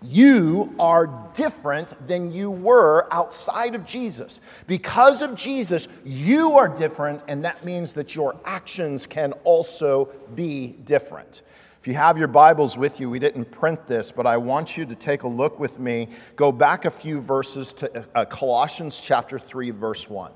You 0.00 0.74
are 0.78 1.08
different 1.34 2.06
than 2.06 2.30
you 2.30 2.50
were 2.50 3.12
outside 3.12 3.74
of 3.74 3.84
Jesus. 3.84 4.40
Because 4.68 5.22
of 5.22 5.34
Jesus, 5.34 5.88
you 6.04 6.52
are 6.52 6.68
different, 6.68 7.22
and 7.26 7.44
that 7.44 7.64
means 7.64 7.94
that 7.94 8.14
your 8.14 8.38
actions 8.44 9.06
can 9.06 9.32
also 9.44 10.06
be 10.36 10.68
different. 10.84 11.42
If 11.80 11.88
you 11.88 11.94
have 11.94 12.16
your 12.16 12.28
Bibles 12.28 12.78
with 12.78 13.00
you, 13.00 13.10
we 13.10 13.18
didn't 13.18 13.50
print 13.50 13.86
this, 13.88 14.12
but 14.12 14.26
I 14.26 14.36
want 14.36 14.76
you 14.76 14.84
to 14.86 14.94
take 14.94 15.24
a 15.24 15.28
look 15.28 15.58
with 15.58 15.80
me. 15.80 16.08
Go 16.36 16.52
back 16.52 16.84
a 16.84 16.90
few 16.90 17.20
verses 17.20 17.72
to 17.74 18.04
uh, 18.14 18.24
Colossians 18.24 19.00
chapter 19.00 19.38
3, 19.38 19.70
verse 19.70 20.08
1. 20.08 20.30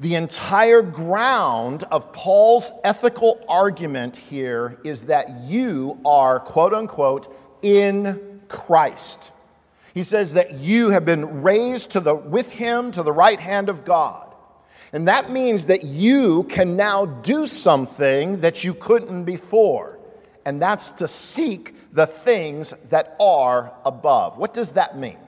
The 0.00 0.14
entire 0.14 0.80
ground 0.80 1.82
of 1.84 2.12
Paul's 2.12 2.70
ethical 2.84 3.44
argument 3.48 4.16
here 4.16 4.78
is 4.84 5.04
that 5.04 5.40
you 5.42 5.98
are, 6.04 6.38
quote 6.38 6.72
unquote, 6.72 7.34
in 7.62 8.40
Christ. 8.46 9.32
He 9.94 10.04
says 10.04 10.34
that 10.34 10.54
you 10.54 10.90
have 10.90 11.04
been 11.04 11.42
raised 11.42 11.90
to 11.90 12.00
the, 12.00 12.14
with 12.14 12.48
him 12.50 12.92
to 12.92 13.02
the 13.02 13.12
right 13.12 13.40
hand 13.40 13.68
of 13.68 13.84
God. 13.84 14.32
And 14.92 15.08
that 15.08 15.30
means 15.30 15.66
that 15.66 15.82
you 15.82 16.44
can 16.44 16.76
now 16.76 17.04
do 17.04 17.48
something 17.48 18.40
that 18.40 18.62
you 18.62 18.74
couldn't 18.74 19.24
before, 19.24 19.98
and 20.44 20.62
that's 20.62 20.90
to 20.90 21.08
seek 21.08 21.74
the 21.92 22.06
things 22.06 22.72
that 22.90 23.16
are 23.18 23.72
above. 23.84 24.38
What 24.38 24.54
does 24.54 24.74
that 24.74 24.96
mean? 24.96 25.18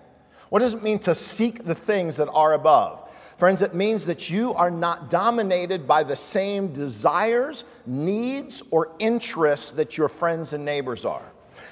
What 0.49 0.61
does 0.61 0.75
it 0.75 0.83
mean 0.83 1.00
to 1.00 1.15
seek 1.15 1.65
the 1.65 1.75
things 1.75 2.17
that 2.17 2.29
are 2.29 2.55
above? 2.55 3.10
Friends, 3.40 3.62
it 3.62 3.73
means 3.73 4.04
that 4.04 4.28
you 4.28 4.52
are 4.52 4.70
not 4.70 5.09
dominated 5.09 5.88
by 5.88 6.02
the 6.04 6.14
same 6.14 6.75
desires, 6.75 7.64
needs, 7.87 8.62
or 8.70 8.92
interests 8.99 9.70
that 9.70 9.97
your 9.97 10.09
friends 10.09 10.52
and 10.52 10.62
neighbors 10.62 11.06
are. 11.06 11.25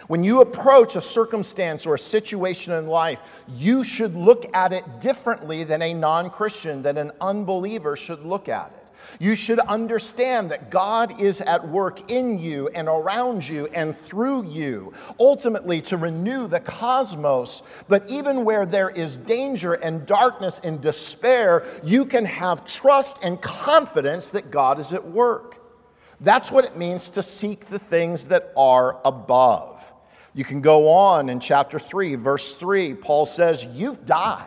When 0.06 0.24
you 0.24 0.40
approach 0.40 0.96
a 0.96 1.02
circumstance 1.02 1.84
or 1.84 1.94
a 1.94 1.98
situation 1.98 2.72
in 2.72 2.86
life, 2.86 3.20
you 3.48 3.84
should 3.84 4.14
look 4.14 4.46
at 4.56 4.72
it 4.72 5.02
differently 5.02 5.62
than 5.62 5.82
a 5.82 5.92
non 5.92 6.30
Christian, 6.30 6.80
than 6.80 6.96
an 6.96 7.12
unbeliever 7.20 7.96
should 7.96 8.24
look 8.24 8.48
at 8.48 8.72
it. 8.74 8.77
You 9.18 9.34
should 9.34 9.58
understand 9.60 10.50
that 10.50 10.70
God 10.70 11.20
is 11.20 11.40
at 11.40 11.66
work 11.68 12.10
in 12.10 12.38
you 12.38 12.68
and 12.68 12.88
around 12.88 13.46
you 13.46 13.66
and 13.68 13.96
through 13.96 14.48
you, 14.48 14.92
ultimately 15.18 15.80
to 15.82 15.96
renew 15.96 16.46
the 16.46 16.60
cosmos. 16.60 17.62
But 17.88 18.08
even 18.10 18.44
where 18.44 18.66
there 18.66 18.90
is 18.90 19.16
danger 19.16 19.74
and 19.74 20.06
darkness 20.06 20.60
and 20.62 20.80
despair, 20.80 21.64
you 21.82 22.04
can 22.04 22.24
have 22.24 22.64
trust 22.64 23.18
and 23.22 23.40
confidence 23.40 24.30
that 24.30 24.50
God 24.50 24.78
is 24.78 24.92
at 24.92 25.06
work. 25.06 25.56
That's 26.20 26.50
what 26.50 26.64
it 26.64 26.76
means 26.76 27.10
to 27.10 27.22
seek 27.22 27.66
the 27.68 27.78
things 27.78 28.26
that 28.26 28.52
are 28.56 29.00
above. 29.04 29.92
You 30.34 30.44
can 30.44 30.60
go 30.60 30.90
on 30.90 31.28
in 31.28 31.40
chapter 31.40 31.78
3, 31.78 32.16
verse 32.16 32.54
3. 32.54 32.94
Paul 32.94 33.26
says, 33.26 33.64
You've 33.64 34.04
died. 34.04 34.46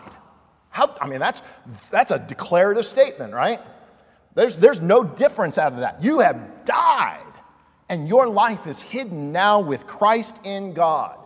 How, 0.70 0.96
I 1.02 1.08
mean, 1.08 1.20
that's, 1.20 1.42
that's 1.90 2.12
a 2.12 2.20
declarative 2.20 2.86
statement, 2.86 3.34
right? 3.34 3.60
There's, 4.36 4.56
there's 4.56 4.82
no 4.82 5.04
difference 5.04 5.58
out 5.58 5.74
of 5.74 5.80
that. 5.80 6.04
You 6.04 6.20
have 6.20 6.66
died, 6.66 7.34
and 7.90 8.08
your 8.08 8.28
life 8.28 8.68
is 8.68 8.80
hidden 8.80 9.32
now 9.32 9.60
with 9.60 9.88
Christ 9.88 10.40
in 10.44 10.74
God. 10.74 11.18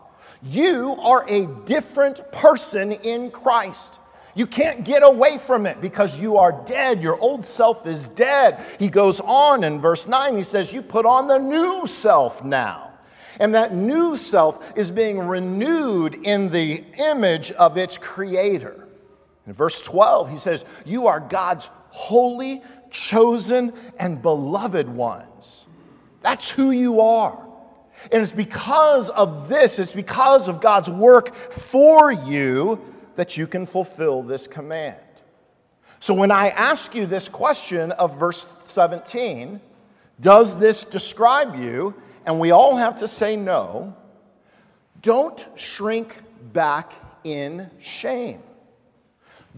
You 0.42 0.96
are 1.02 1.26
a 1.28 1.48
different 1.66 2.32
person 2.32 2.92
in 2.92 3.32
Christ. 3.32 4.00
You 4.36 4.46
can't 4.46 4.84
get 4.84 5.02
away 5.02 5.38
from 5.38 5.66
it 5.66 5.80
because 5.80 6.20
you 6.20 6.38
are 6.38 6.52
dead. 6.66 7.02
Your 7.02 7.18
old 7.20 7.46
self 7.46 7.88
is 7.88 8.10
dead. 8.10 8.64
He 8.78 8.90
goes 8.90 9.22
on 9.22 9.64
in 9.64 9.80
verse 9.80 10.08
9, 10.08 10.36
he 10.36 10.44
says, 10.44 10.74
You 10.74 10.82
put 10.82 11.06
on 11.06 11.28
the 11.28 11.38
new 11.38 11.88
self 11.88 12.44
now. 12.44 12.92
And 13.40 13.54
that 13.56 13.74
new 13.74 14.18
self 14.18 14.78
is 14.78 14.92
being 14.92 15.20
renewed 15.20 16.16
in 16.26 16.50
the 16.50 16.84
image 16.98 17.52
of 17.52 17.78
its 17.78 17.98
creator. 17.98 18.88
In 19.48 19.54
verse 19.54 19.82
12, 19.82 20.30
he 20.30 20.38
says, 20.38 20.66
You 20.86 21.08
are 21.08 21.20
God's 21.20 21.70
holy 21.90 22.62
chosen 22.96 23.74
and 23.98 24.22
beloved 24.22 24.88
ones. 24.90 25.66
That's 26.22 26.50
who 26.50 26.72
you 26.72 27.02
are. 27.02 27.42
And 28.12 28.22
it's 28.22 28.32
because 28.32 29.10
of 29.10 29.50
this, 29.50 29.80
it's 29.80 29.94
because 29.94 30.48
of 30.48 30.62
God's 30.62 30.90
work 30.90 31.36
for 31.36 32.12
you 32.12 32.80
that 33.16 33.38
you 33.38 33.48
can 33.48 33.66
fulfill 33.66 34.22
this 34.22 34.48
command. 34.48 34.98
So 36.00 36.14
when 36.14 36.32
I 36.32 36.50
ask 36.50 36.94
you 36.94 37.06
this 37.06 37.28
question 37.28 37.92
of 37.94 38.20
verse 38.20 38.46
17, 38.66 39.60
does 40.20 40.58
this 40.58 40.84
describe 40.84 41.56
you? 41.56 41.96
And 42.26 42.40
we 42.40 42.52
all 42.52 42.76
have 42.76 42.98
to 42.98 43.08
say 43.08 43.36
no. 43.36 43.96
Don't 45.02 45.46
shrink 45.56 46.18
back 46.54 46.94
in 47.24 47.70
shame. 47.80 48.42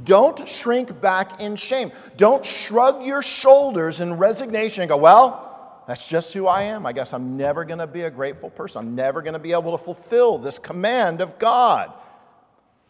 Don't 0.03 0.47
shrink 0.47 1.01
back 1.01 1.41
in 1.41 1.55
shame. 1.55 1.91
Don't 2.17 2.45
shrug 2.45 3.03
your 3.03 3.21
shoulders 3.21 3.99
in 3.99 4.13
resignation 4.13 4.83
and 4.83 4.89
go, 4.89 4.97
Well, 4.97 5.83
that's 5.87 6.07
just 6.07 6.33
who 6.33 6.47
I 6.47 6.63
am. 6.63 6.85
I 6.85 6.91
guess 6.91 7.13
I'm 7.13 7.37
never 7.37 7.63
going 7.63 7.79
to 7.79 7.87
be 7.87 8.01
a 8.01 8.11
grateful 8.11 8.49
person. 8.49 8.79
I'm 8.79 8.95
never 8.95 9.21
going 9.21 9.33
to 9.33 9.39
be 9.39 9.53
able 9.53 9.75
to 9.75 9.83
fulfill 9.83 10.37
this 10.37 10.59
command 10.59 11.21
of 11.21 11.39
God. 11.39 11.93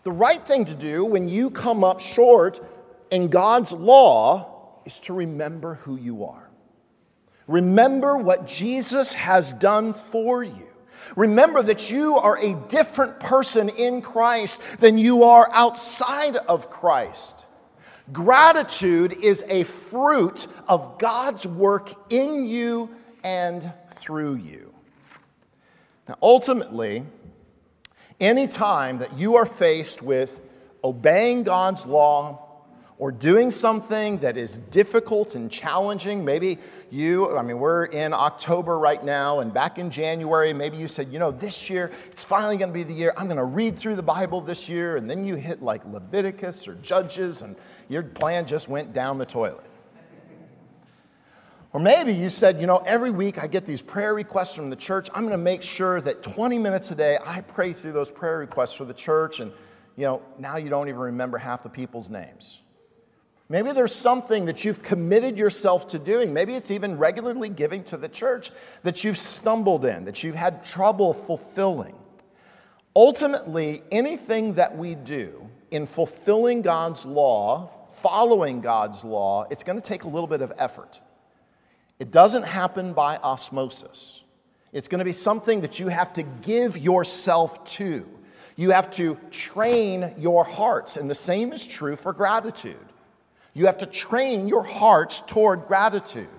The 0.04 0.12
right 0.12 0.46
thing 0.46 0.66
to 0.66 0.74
do 0.74 1.06
when 1.06 1.30
you 1.30 1.50
come 1.50 1.84
up 1.84 2.00
short 2.00 2.60
in 3.12 3.28
God's 3.30 3.72
law 3.72 4.82
is 4.86 5.00
to 5.02 5.14
remember 5.14 5.76
who 5.76 5.96
you 5.96 6.26
are. 6.26 6.50
Remember 7.48 8.18
what 8.18 8.48
Jesus 8.48 9.14
has 9.14 9.54
done 9.54 9.94
for 9.94 10.44
you. 10.44 10.67
Remember 11.16 11.62
that 11.64 11.90
you 11.90 12.18
are 12.18 12.38
a 12.38 12.54
different 12.68 13.20
person 13.20 13.70
in 13.70 14.02
Christ 14.02 14.62
than 14.80 14.98
you 14.98 15.24
are 15.24 15.50
outside 15.52 16.36
of 16.36 16.70
Christ. 16.70 17.46
Gratitude 18.12 19.14
is 19.14 19.44
a 19.48 19.64
fruit 19.64 20.48
of 20.68 20.98
God's 20.98 21.46
work 21.46 21.94
in 22.12 22.46
you 22.46 22.90
and 23.24 23.72
through 23.96 24.36
you. 24.36 24.74
Now, 26.08 26.18
ultimately, 26.22 27.06
any 28.20 28.48
time 28.48 29.00
that 29.00 29.18
you 29.18 29.36
are 29.36 29.46
faced 29.46 30.02
with 30.02 30.40
obeying 30.84 31.44
God's 31.44 31.86
law, 31.86 32.47
or 33.00 33.12
doing 33.12 33.52
something 33.52 34.18
that 34.18 34.38
is 34.38 34.58
difficult 34.72 35.36
and 35.36 35.52
challenging. 35.52 36.26
Maybe 36.26 36.58
you, 36.90 37.38
I 37.38 37.44
mean, 37.44 37.60
we're 37.60 37.86
in 37.86 38.12
October 38.12 38.80
right 38.80 39.04
now, 39.04 39.40
and 39.40 39.54
back 39.54 39.78
in 39.78 39.92
January, 39.92 40.52
maybe 40.52 40.78
you 40.78 40.88
said, 40.88 41.12
you 41.14 41.20
know, 41.20 41.32
this 41.32 41.70
year, 41.70 41.92
it's 42.12 42.24
finally 42.24 42.58
to 42.58 42.68
be 42.68 42.84
the 42.84 42.94
year. 42.94 43.14
I'm 43.16 43.28
to 43.38 43.44
read 43.44 43.78
through 43.78 43.98
the 43.98 44.04
Bible 44.04 44.42
this 44.42 44.68
year. 44.68 44.98
And 44.98 45.10
then 45.10 45.24
you 45.24 45.36
hit 45.36 45.62
like 45.62 45.86
Leviticus 45.86 46.68
or 46.68 46.76
Judges, 46.76 47.44
and 47.44 47.56
your 47.88 48.02
plan 48.02 48.48
just 48.48 48.68
went 48.68 48.94
down 48.94 49.18
the 49.18 49.26
toilet. 49.26 49.64
Or 51.74 51.80
maybe 51.80 52.14
you 52.14 52.30
said, 52.30 52.60
you 52.60 52.66
know, 52.66 52.78
every 52.88 53.12
week 53.12 53.38
I 53.38 53.46
get 53.46 53.66
these 53.66 53.84
prayer 53.84 54.16
requests 54.16 54.54
from 54.54 54.72
the 54.72 54.76
church. 54.76 55.10
I'm 55.14 55.22
going 55.22 55.32
to 55.32 55.38
make 55.38 55.62
sure 55.62 56.02
that 56.02 56.24
20 56.24 56.58
minutes 56.58 56.90
a 56.90 56.96
day 56.96 57.20
I 57.24 57.42
pray 57.42 57.74
through 57.74 57.92
those 57.92 58.10
prayer 58.10 58.40
requests 58.40 58.74
for 58.74 58.86
the 58.86 58.94
church. 58.94 59.42
And, 59.42 59.52
you 59.96 60.06
know, 60.06 60.22
now 60.40 60.58
you 60.58 60.70
don't 60.70 60.88
even 60.88 61.00
remember 61.00 61.38
half 61.38 61.62
the 61.62 61.70
people's 61.70 62.10
names. 62.10 62.62
Maybe 63.50 63.72
there's 63.72 63.96
something 63.96 64.46
that 64.46 64.66
you've 64.66 64.84
committed 64.84 65.38
yourself 65.38 65.88
to 65.90 66.00
doing. 66.00 66.34
Maybe 66.34 66.56
it's 66.56 66.70
even 66.70 66.98
regularly 66.98 67.48
giving 67.48 67.84
to 67.86 67.98
the 67.98 68.10
church 68.10 68.52
that 68.84 69.04
you've 69.04 69.18
stumbled 69.18 69.86
in, 69.86 70.04
that 70.06 70.22
you've 70.22 70.36
had 70.36 70.66
trouble 70.66 71.14
fulfilling. 71.14 71.96
Ultimately, 72.96 73.84
anything 73.92 74.56
that 74.56 74.78
we 74.78 74.96
do 74.96 75.50
in 75.72 75.86
fulfilling 75.86 76.62
God's 76.62 77.06
law, 77.06 77.70
following 78.02 78.60
God's 78.60 79.04
law, 79.04 79.46
it's 79.50 79.64
going 79.64 79.80
to 79.80 79.88
take 79.88 80.04
a 80.04 80.10
little 80.10 80.28
bit 80.28 80.42
of 80.42 80.52
effort. 80.58 81.00
It 82.00 82.12
doesn't 82.12 82.44
happen 82.44 82.94
by 82.94 83.18
osmosis. 83.18 84.24
It's 84.74 84.88
going 84.88 85.00
to 85.00 85.06
be 85.06 85.14
something 85.14 85.62
that 85.62 85.80
you 85.80 85.88
have 85.88 86.14
to 86.14 86.24
give 86.24 86.78
yourself 86.78 87.64
to. 87.66 88.06
You 88.58 88.72
have 88.72 88.92
to 88.92 89.18
train 89.32 90.14
your 90.18 90.44
hearts, 90.44 90.98
and 90.98 91.10
the 91.10 91.16
same 91.16 91.54
is 91.54 91.66
true 91.66 91.96
for 91.96 92.12
gratitude. 92.12 92.87
You 93.58 93.66
have 93.66 93.80
to 93.80 93.88
train 93.88 94.48
your 94.48 94.64
hearts 94.64 95.24
toward 95.26 95.66
gratitude. 95.66 96.30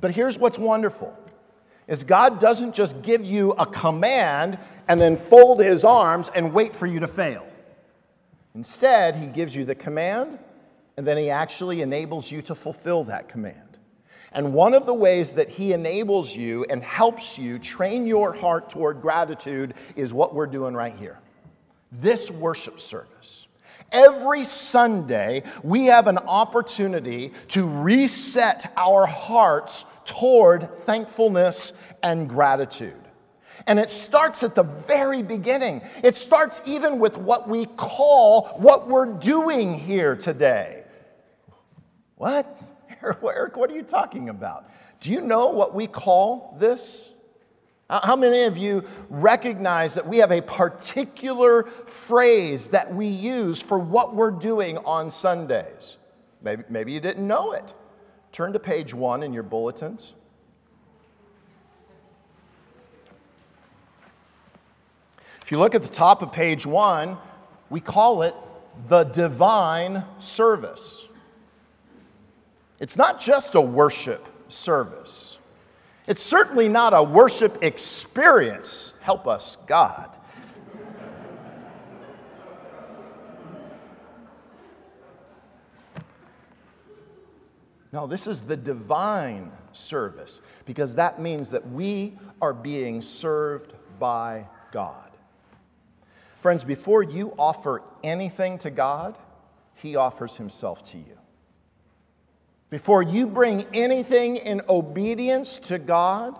But 0.00 0.12
here's 0.12 0.38
what's 0.38 0.60
wonderful 0.60 1.12
is 1.88 2.04
God 2.04 2.38
doesn't 2.38 2.72
just 2.72 3.02
give 3.02 3.24
you 3.24 3.50
a 3.52 3.66
command 3.66 4.60
and 4.86 5.00
then 5.00 5.16
fold 5.16 5.58
his 5.58 5.84
arms 5.84 6.30
and 6.32 6.52
wait 6.52 6.72
for 6.72 6.86
you 6.86 7.00
to 7.00 7.08
fail. 7.08 7.44
Instead, 8.54 9.16
he 9.16 9.26
gives 9.26 9.56
you 9.56 9.64
the 9.64 9.74
command 9.74 10.38
and 10.96 11.04
then 11.04 11.16
he 11.16 11.30
actually 11.30 11.82
enables 11.82 12.30
you 12.30 12.42
to 12.42 12.54
fulfill 12.54 13.02
that 13.04 13.28
command. 13.28 13.78
And 14.30 14.54
one 14.54 14.74
of 14.74 14.86
the 14.86 14.94
ways 14.94 15.32
that 15.32 15.48
he 15.48 15.72
enables 15.72 16.36
you 16.36 16.64
and 16.70 16.80
helps 16.80 17.36
you 17.36 17.58
train 17.58 18.06
your 18.06 18.32
heart 18.32 18.70
toward 18.70 19.02
gratitude 19.02 19.74
is 19.96 20.12
what 20.12 20.32
we're 20.32 20.46
doing 20.46 20.74
right 20.74 20.94
here 20.94 21.18
this 21.90 22.30
worship 22.30 22.78
service. 22.78 23.43
Every 23.94 24.44
Sunday, 24.44 25.44
we 25.62 25.86
have 25.86 26.08
an 26.08 26.18
opportunity 26.18 27.32
to 27.48 27.64
reset 27.64 28.72
our 28.76 29.06
hearts 29.06 29.84
toward 30.04 30.68
thankfulness 30.80 31.72
and 32.02 32.28
gratitude. 32.28 33.00
And 33.68 33.78
it 33.78 33.90
starts 33.90 34.42
at 34.42 34.56
the 34.56 34.64
very 34.64 35.22
beginning. 35.22 35.80
It 36.02 36.16
starts 36.16 36.60
even 36.66 36.98
with 36.98 37.16
what 37.16 37.48
we 37.48 37.66
call 37.66 38.48
what 38.56 38.88
we're 38.88 39.14
doing 39.14 39.72
here 39.78 40.16
today. 40.16 40.82
What? 42.16 42.60
Eric, 43.02 43.56
what 43.56 43.70
are 43.70 43.74
you 43.74 43.84
talking 43.84 44.28
about? 44.28 44.68
Do 44.98 45.12
you 45.12 45.20
know 45.20 45.46
what 45.46 45.72
we 45.72 45.86
call 45.86 46.56
this? 46.58 47.10
Uh, 47.90 48.00
how 48.06 48.16
many 48.16 48.44
of 48.44 48.56
you 48.56 48.82
recognize 49.10 49.94
that 49.94 50.06
we 50.06 50.16
have 50.18 50.32
a 50.32 50.40
particular 50.40 51.64
phrase 51.86 52.68
that 52.68 52.92
we 52.94 53.06
use 53.06 53.60
for 53.60 53.78
what 53.78 54.14
we're 54.14 54.30
doing 54.30 54.78
on 54.78 55.10
Sundays? 55.10 55.96
Maybe, 56.42 56.64
maybe 56.70 56.92
you 56.92 57.00
didn't 57.00 57.26
know 57.26 57.52
it. 57.52 57.74
Turn 58.32 58.52
to 58.54 58.58
page 58.58 58.94
one 58.94 59.22
in 59.22 59.32
your 59.32 59.42
bulletins. 59.42 60.14
If 65.42 65.52
you 65.52 65.58
look 65.58 65.74
at 65.74 65.82
the 65.82 65.88
top 65.88 66.22
of 66.22 66.32
page 66.32 66.64
one, 66.64 67.18
we 67.68 67.80
call 67.80 68.22
it 68.22 68.34
the 68.88 69.04
divine 69.04 70.04
service. 70.18 71.06
It's 72.80 72.96
not 72.96 73.20
just 73.20 73.54
a 73.54 73.60
worship 73.60 74.26
service. 74.48 75.38
It's 76.06 76.22
certainly 76.22 76.68
not 76.68 76.92
a 76.92 77.02
worship 77.02 77.62
experience. 77.62 78.92
Help 79.00 79.26
us, 79.26 79.56
God. 79.66 80.10
No, 87.94 88.08
this 88.08 88.26
is 88.26 88.42
the 88.42 88.56
divine 88.56 89.52
service 89.72 90.40
because 90.66 90.96
that 90.96 91.20
means 91.20 91.48
that 91.50 91.64
we 91.70 92.18
are 92.42 92.52
being 92.52 93.00
served 93.00 93.72
by 94.00 94.48
God. 94.72 95.10
Friends, 96.40 96.64
before 96.64 97.04
you 97.04 97.32
offer 97.38 97.82
anything 98.02 98.58
to 98.58 98.70
God, 98.70 99.16
He 99.74 99.94
offers 99.94 100.36
Himself 100.36 100.82
to 100.90 100.98
you. 100.98 101.16
Before 102.70 103.02
you 103.02 103.26
bring 103.26 103.66
anything 103.72 104.36
in 104.36 104.62
obedience 104.68 105.58
to 105.60 105.78
God, 105.78 106.38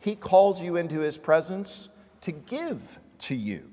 He 0.00 0.16
calls 0.16 0.60
you 0.60 0.76
into 0.76 1.00
His 1.00 1.16
presence 1.16 1.88
to 2.22 2.32
give 2.32 2.98
to 3.20 3.34
you. 3.34 3.70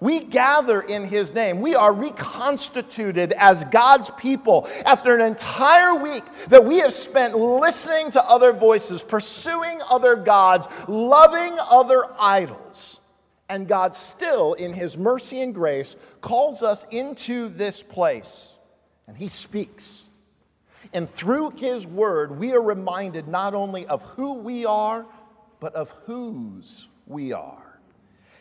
We 0.00 0.20
gather 0.20 0.82
in 0.82 1.04
His 1.04 1.32
name. 1.32 1.60
We 1.60 1.74
are 1.74 1.92
reconstituted 1.92 3.32
as 3.32 3.64
God's 3.64 4.10
people 4.10 4.68
after 4.84 5.14
an 5.14 5.26
entire 5.26 5.94
week 5.94 6.24
that 6.48 6.64
we 6.64 6.78
have 6.78 6.92
spent 6.92 7.34
listening 7.36 8.10
to 8.10 8.22
other 8.22 8.52
voices, 8.52 9.02
pursuing 9.02 9.80
other 9.88 10.16
gods, 10.16 10.66
loving 10.86 11.56
other 11.58 12.04
idols. 12.18 13.00
And 13.48 13.68
God 13.68 13.94
still, 13.94 14.54
in 14.54 14.72
His 14.72 14.98
mercy 14.98 15.40
and 15.40 15.54
grace, 15.54 15.96
calls 16.20 16.62
us 16.62 16.84
into 16.90 17.48
this 17.48 17.82
place. 17.82 18.52
And 19.06 19.16
He 19.16 19.28
speaks. 19.28 20.05
And 20.92 21.08
through 21.08 21.50
His 21.50 21.86
word, 21.86 22.38
we 22.38 22.52
are 22.52 22.62
reminded 22.62 23.28
not 23.28 23.54
only 23.54 23.86
of 23.86 24.02
who 24.02 24.34
we 24.34 24.64
are, 24.64 25.06
but 25.60 25.74
of 25.74 25.90
whose 26.04 26.88
we 27.06 27.32
are. 27.32 27.80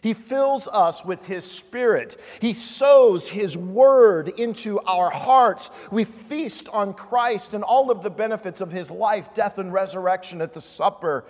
He 0.02 0.14
fills 0.14 0.68
us 0.68 1.04
with 1.04 1.26
His 1.26 1.44
Spirit. 1.44 2.22
He 2.40 2.54
sows 2.54 3.28
His 3.28 3.58
Word 3.58 4.30
into 4.30 4.80
our 4.82 5.10
hearts. 5.10 5.72
We 5.90 6.04
feast 6.04 6.70
on 6.70 6.94
Christ 6.94 7.56
and 7.56 7.64
all 7.64 7.90
of 7.90 8.04
the 8.04 8.12
benefits 8.12 8.62
of 8.62 8.72
His 8.72 8.92
life, 8.92 9.34
death, 9.34 9.58
and 9.58 9.74
resurrection 9.74 10.42
at 10.42 10.54
the 10.54 10.62
supper. 10.62 11.26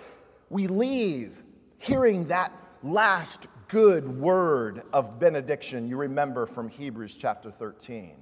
We 0.50 0.66
leave 0.66 1.42
hearing 1.78 2.26
that 2.28 2.52
last 2.82 3.46
good 3.68 4.06
word 4.20 4.82
of 4.92 5.18
benediction 5.18 5.88
you 5.88 5.96
remember 5.96 6.44
from 6.44 6.68
Hebrews 6.68 7.16
chapter 7.16 7.50
13. 7.50 8.14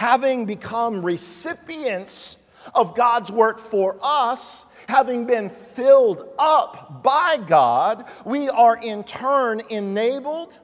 Having 0.00 0.46
become 0.46 1.04
recipients 1.04 2.38
of 2.74 2.94
God's 2.94 3.30
work 3.30 3.58
for 3.58 3.98
us, 4.00 4.64
having 4.88 5.26
been 5.26 5.50
filled 5.50 6.26
up 6.38 7.02
by 7.02 7.36
God, 7.36 8.06
we 8.24 8.48
are 8.48 8.78
in 8.78 9.04
turn 9.04 9.60
enabled 9.68 10.58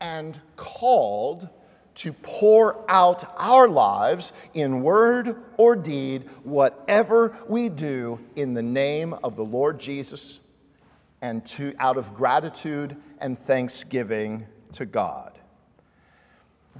and 0.00 0.40
called 0.56 1.48
to 1.94 2.12
pour 2.14 2.84
out 2.90 3.24
our 3.36 3.68
lives 3.68 4.32
in 4.54 4.82
word 4.82 5.36
or 5.56 5.76
deed, 5.76 6.28
whatever 6.42 7.38
we 7.46 7.68
do 7.68 8.18
in 8.34 8.54
the 8.54 8.62
name 8.62 9.14
of 9.22 9.36
the 9.36 9.44
Lord 9.44 9.78
Jesus 9.78 10.40
and 11.22 11.46
to, 11.46 11.76
out 11.78 11.96
of 11.96 12.12
gratitude 12.12 12.96
and 13.20 13.38
thanksgiving 13.38 14.44
to 14.72 14.84
God. 14.84 15.38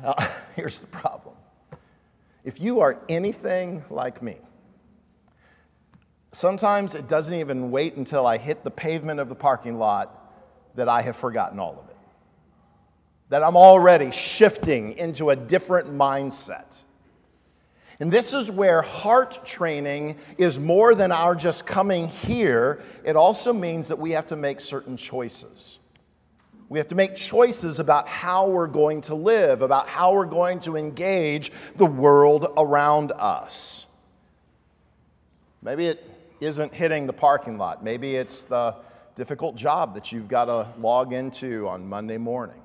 Now, 0.03 0.17
here's 0.57 0.81
the 0.81 0.89
problem. 0.89 1.37
If 2.45 2.61
you 2.61 2.81
are 2.81 3.01
anything 3.09 3.85
like 3.91 4.23
me, 4.23 4.37
Sometimes 6.35 6.97
it 6.97 7.07
doesn't 7.07 7.35
even 7.35 7.71
wait 7.71 7.95
until 7.95 8.27
I 8.27 8.39
hit 8.39 8.65
the 8.65 8.71
pavement 8.71 9.21
of 9.21 9.29
the 9.29 9.37
parking 9.37 9.79
lot 9.79 10.33
that 10.75 10.89
I 10.89 11.01
have 11.01 11.15
forgotten 11.15 11.61
all 11.61 11.79
of 11.81 11.89
it. 11.89 11.97
That 13.29 13.45
I'm 13.45 13.57
already 13.57 14.11
shifting 14.11 14.95
into 14.99 15.31
a 15.31 15.37
different 15.37 15.93
mindset. 15.93 16.83
And 18.01 18.11
this 18.11 18.35
is 18.35 18.51
where 18.51 18.83
heart 18.83 19.47
training 19.47 20.19
is 20.37 20.59
more 20.59 20.97
than 20.97 21.13
our 21.13 21.37
just 21.37 21.67
coming 21.67 22.09
here. 22.09 22.83
It 23.05 23.15
also 23.15 23.53
means 23.53 23.87
that 23.87 23.99
we 24.01 24.11
have 24.11 24.27
to 24.27 24.37
make 24.37 24.59
certain 24.59 24.97
choices. 24.97 25.79
We 26.69 26.79
have 26.79 26.89
to 26.89 26.95
make 26.95 27.15
choices 27.15 27.79
about 27.79 28.09
how 28.09 28.49
we're 28.49 28.67
going 28.67 29.03
to 29.03 29.15
live, 29.15 29.63
about 29.63 29.89
how 29.89 30.15
we're 30.15 30.25
going 30.25 30.61
to 30.61 30.77
engage 30.77 31.53
the 31.77 31.87
world 31.87 32.53
around 32.57 33.13
us. 33.13 33.87
Maybe 35.63 35.87
it 35.87 36.11
isn't 36.41 36.75
hitting 36.75 37.07
the 37.07 37.13
parking 37.13 37.59
lot. 37.59 37.85
Maybe 37.85 38.17
it's 38.17 38.43
the 38.43 38.77
difficult 39.15 39.57
job 39.57 39.95
that 39.95 40.11
you've 40.11 40.29
got 40.29 40.47
to 40.47 40.69
log 40.81 41.13
into 41.13 41.69
on 41.69 41.89
Monday 41.89 42.19
morning, 42.19 42.61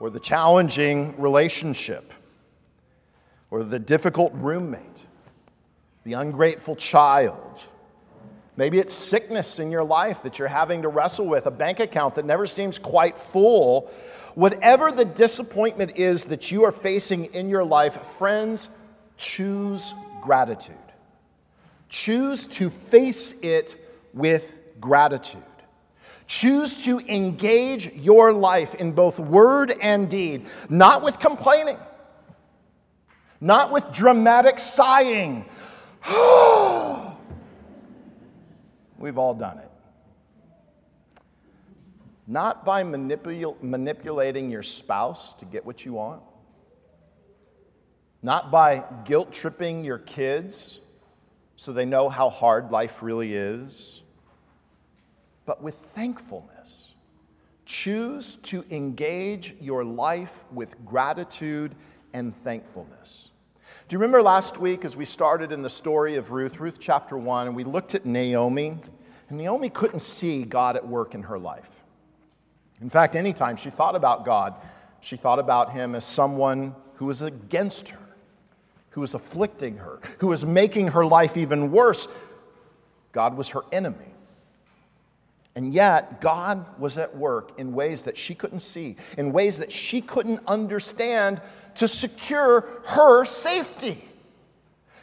or 0.00 0.10
the 0.10 0.20
challenging 0.20 1.14
relationship, 1.20 2.12
or 3.50 3.62
the 3.64 3.78
difficult 3.78 4.32
roommate, 4.34 5.06
the 6.04 6.14
ungrateful 6.14 6.74
child. 6.74 7.60
Maybe 8.56 8.78
it's 8.78 8.94
sickness 8.94 9.58
in 9.58 9.70
your 9.70 9.84
life 9.84 10.22
that 10.22 10.38
you're 10.38 10.48
having 10.48 10.82
to 10.82 10.88
wrestle 10.88 11.26
with, 11.26 11.46
a 11.46 11.50
bank 11.50 11.78
account 11.80 12.14
that 12.14 12.24
never 12.24 12.46
seems 12.46 12.78
quite 12.78 13.18
full. 13.18 13.90
Whatever 14.34 14.90
the 14.90 15.04
disappointment 15.04 15.96
is 15.96 16.24
that 16.26 16.50
you 16.50 16.64
are 16.64 16.72
facing 16.72 17.26
in 17.26 17.50
your 17.50 17.64
life, 17.64 18.00
friends, 18.18 18.70
choose 19.18 19.92
gratitude. 20.22 20.74
Choose 21.90 22.46
to 22.46 22.70
face 22.70 23.34
it 23.42 23.76
with 24.14 24.52
gratitude. 24.80 25.42
Choose 26.26 26.84
to 26.84 26.98
engage 27.00 27.92
your 27.92 28.32
life 28.32 28.74
in 28.74 28.92
both 28.92 29.18
word 29.20 29.74
and 29.80 30.08
deed, 30.10 30.46
not 30.68 31.02
with 31.02 31.18
complaining, 31.18 31.78
not 33.40 33.70
with 33.70 33.92
dramatic 33.92 34.58
sighing. 34.58 35.44
Oh, 36.08 36.95
We've 38.98 39.18
all 39.18 39.34
done 39.34 39.58
it. 39.58 39.70
Not 42.26 42.64
by 42.64 42.82
manipul- 42.82 43.62
manipulating 43.62 44.50
your 44.50 44.62
spouse 44.62 45.34
to 45.34 45.44
get 45.44 45.64
what 45.64 45.84
you 45.84 45.92
want, 45.92 46.22
not 48.22 48.50
by 48.50 48.84
guilt 49.04 49.32
tripping 49.32 49.84
your 49.84 49.98
kids 49.98 50.80
so 51.54 51.72
they 51.72 51.84
know 51.84 52.08
how 52.08 52.28
hard 52.30 52.70
life 52.70 53.02
really 53.02 53.34
is, 53.34 54.02
but 55.44 55.62
with 55.62 55.76
thankfulness. 55.94 56.92
Choose 57.64 58.36
to 58.44 58.64
engage 58.70 59.54
your 59.60 59.84
life 59.84 60.44
with 60.52 60.84
gratitude 60.84 61.74
and 62.12 62.34
thankfulness. 62.42 63.30
Do 63.88 63.94
you 63.94 63.98
remember 63.98 64.22
last 64.22 64.58
week 64.58 64.84
as 64.84 64.96
we 64.96 65.04
started 65.04 65.52
in 65.52 65.62
the 65.62 65.70
story 65.70 66.16
of 66.16 66.32
Ruth, 66.32 66.58
Ruth 66.58 66.78
chapter 66.80 67.16
1, 67.16 67.46
and 67.46 67.54
we 67.54 67.64
looked 67.64 67.94
at 67.94 68.04
Naomi? 68.04 68.78
And 69.28 69.38
Naomi 69.38 69.70
couldn't 69.70 70.00
see 70.00 70.44
God 70.44 70.76
at 70.76 70.86
work 70.86 71.14
in 71.14 71.22
her 71.22 71.38
life. 71.38 71.84
In 72.80 72.90
fact, 72.90 73.14
anytime 73.16 73.56
she 73.56 73.70
thought 73.70 73.94
about 73.94 74.24
God, 74.24 74.54
she 75.00 75.16
thought 75.16 75.38
about 75.38 75.72
him 75.72 75.94
as 75.94 76.04
someone 76.04 76.74
who 76.94 77.06
was 77.06 77.22
against 77.22 77.90
her 77.90 78.06
who 78.96 79.02
was 79.02 79.12
afflicting 79.12 79.76
her, 79.76 80.00
who 80.20 80.28
was 80.28 80.46
making 80.46 80.88
her 80.88 81.04
life 81.04 81.36
even 81.36 81.70
worse. 81.70 82.08
God 83.12 83.36
was 83.36 83.50
her 83.50 83.60
enemy. 83.70 84.06
And 85.56 85.72
yet, 85.72 86.20
God 86.20 86.78
was 86.78 86.98
at 86.98 87.16
work 87.16 87.58
in 87.58 87.72
ways 87.72 88.04
that 88.04 88.16
she 88.16 88.34
couldn't 88.34 88.60
see, 88.60 88.96
in 89.16 89.32
ways 89.32 89.58
that 89.58 89.72
she 89.72 90.02
couldn't 90.02 90.40
understand 90.46 91.40
to 91.76 91.88
secure 91.88 92.68
her 92.84 93.24
safety, 93.24 94.06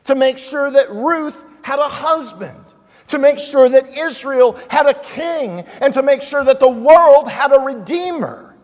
to 0.05 0.15
make 0.15 0.37
sure 0.37 0.69
that 0.69 0.91
Ruth 0.91 1.43
had 1.63 1.79
a 1.79 1.89
husband, 1.89 2.63
to 3.07 3.17
make 3.17 3.39
sure 3.39 3.67
that 3.67 3.97
Israel 3.97 4.57
had 4.69 4.85
a 4.85 4.93
king, 4.93 5.65
and 5.81 5.91
to 5.95 6.03
make 6.03 6.21
sure 6.21 6.43
that 6.43 6.59
the 6.59 6.69
world 6.69 7.27
had 7.27 7.51
a 7.51 7.59
redeemer. 7.59 8.55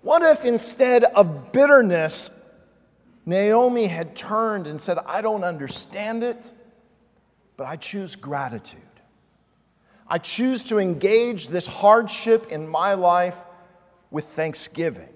What 0.00 0.22
if 0.22 0.46
instead 0.46 1.04
of 1.04 1.52
bitterness 1.52 2.30
Naomi 3.26 3.86
had 3.86 4.14
turned 4.16 4.66
and 4.66 4.80
said, 4.80 4.98
I 5.06 5.22
don't 5.22 5.44
understand 5.44 6.22
it, 6.22 6.50
but 7.56 7.66
I 7.66 7.76
choose 7.76 8.16
gratitude. 8.16 8.80
I 10.06 10.18
choose 10.18 10.64
to 10.64 10.78
engage 10.78 11.48
this 11.48 11.66
hardship 11.66 12.50
in 12.50 12.68
my 12.68 12.94
life 12.94 13.38
with 14.10 14.26
thanksgiving. 14.26 15.08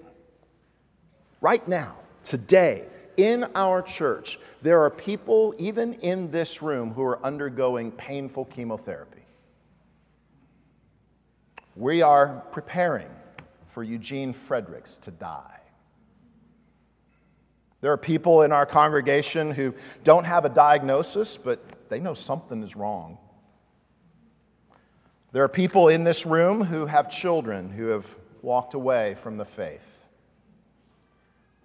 Right 1.41 1.65
now, 1.67 1.95
today, 2.23 2.85
in 3.15 3.45
our 3.55 3.81
church, 3.81 4.39
there 4.61 4.81
are 4.81 4.89
people, 4.89 5.53
even 5.57 5.93
in 5.95 6.31
this 6.31 6.61
room, 6.61 6.91
who 6.91 7.03
are 7.03 7.23
undergoing 7.23 7.91
painful 7.91 8.45
chemotherapy. 8.45 9.21
We 11.75 12.01
are 12.01 12.43
preparing 12.51 13.09
for 13.67 13.83
Eugene 13.83 14.33
Fredericks 14.33 14.97
to 14.97 15.11
die. 15.11 15.59
There 17.81 17.91
are 17.91 17.97
people 17.97 18.41
in 18.41 18.51
our 18.51 18.65
congregation 18.65 19.51
who 19.51 19.73
don't 20.03 20.25
have 20.25 20.43
a 20.43 20.49
diagnosis, 20.49 21.37
but 21.37 21.89
they 21.89 21.99
know 21.99 22.13
something 22.13 22.61
is 22.63 22.75
wrong. 22.75 23.17
There 25.31 25.43
are 25.43 25.49
people 25.49 25.89
in 25.89 26.03
this 26.03 26.25
room 26.25 26.63
who 26.63 26.87
have 26.87 27.09
children 27.09 27.69
who 27.69 27.87
have 27.87 28.15
walked 28.41 28.73
away 28.73 29.15
from 29.21 29.37
the 29.37 29.45
faith, 29.45 30.07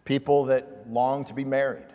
people 0.05 0.47
that 0.47 0.91
long 0.91 1.25
to 1.25 1.33
be 1.33 1.45
married, 1.45 1.87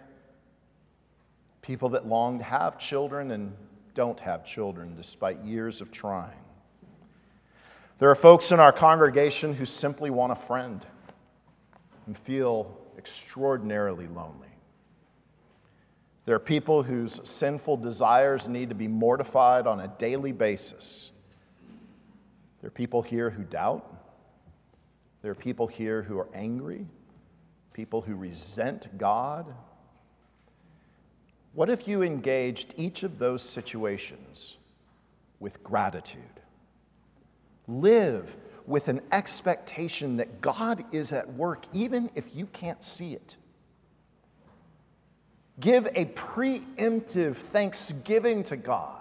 people 1.61 1.89
that 1.89 2.07
long 2.07 2.39
to 2.39 2.43
have 2.43 2.79
children 2.79 3.31
and 3.31 3.53
don't 3.93 4.19
have 4.19 4.43
children 4.43 4.95
despite 4.95 5.43
years 5.43 5.79
of 5.79 5.91
trying. 5.91 6.39
There 7.99 8.09
are 8.09 8.15
folks 8.15 8.51
in 8.51 8.59
our 8.59 8.71
congregation 8.71 9.53
who 9.53 9.65
simply 9.65 10.09
want 10.09 10.31
a 10.31 10.35
friend 10.35 10.83
and 12.07 12.17
feel 12.17 12.75
extraordinarily 12.97 14.07
lonely. 14.07 14.47
There 16.25 16.35
are 16.35 16.39
people 16.39 16.81
whose 16.81 17.19
sinful 17.23 17.77
desires 17.77 18.47
need 18.47 18.69
to 18.69 18.75
be 18.75 18.87
mortified 18.87 19.67
on 19.67 19.81
a 19.81 19.87
daily 19.99 20.31
basis. 20.31 21.11
There 22.61 22.67
are 22.67 22.71
people 22.71 23.01
here 23.01 23.29
who 23.29 23.43
doubt. 23.43 23.85
There 25.21 25.31
are 25.31 25.35
people 25.35 25.67
here 25.67 26.01
who 26.01 26.17
are 26.17 26.29
angry, 26.33 26.85
people 27.73 28.01
who 28.01 28.15
resent 28.15 28.97
God. 28.97 29.53
What 31.53 31.69
if 31.69 31.87
you 31.87 32.03
engaged 32.03 32.73
each 32.77 33.03
of 33.03 33.19
those 33.19 33.41
situations 33.41 34.57
with 35.39 35.63
gratitude? 35.63 36.21
Live 37.67 38.37
with 38.65 38.87
an 38.87 39.01
expectation 39.11 40.17
that 40.17 40.41
God 40.41 40.83
is 40.93 41.11
at 41.11 41.33
work, 41.33 41.65
even 41.73 42.09
if 42.15 42.35
you 42.35 42.45
can't 42.47 42.83
see 42.83 43.13
it. 43.13 43.35
Give 45.59 45.87
a 45.87 46.05
preemptive 46.05 47.35
thanksgiving 47.35 48.43
to 48.43 48.55
God 48.55 48.98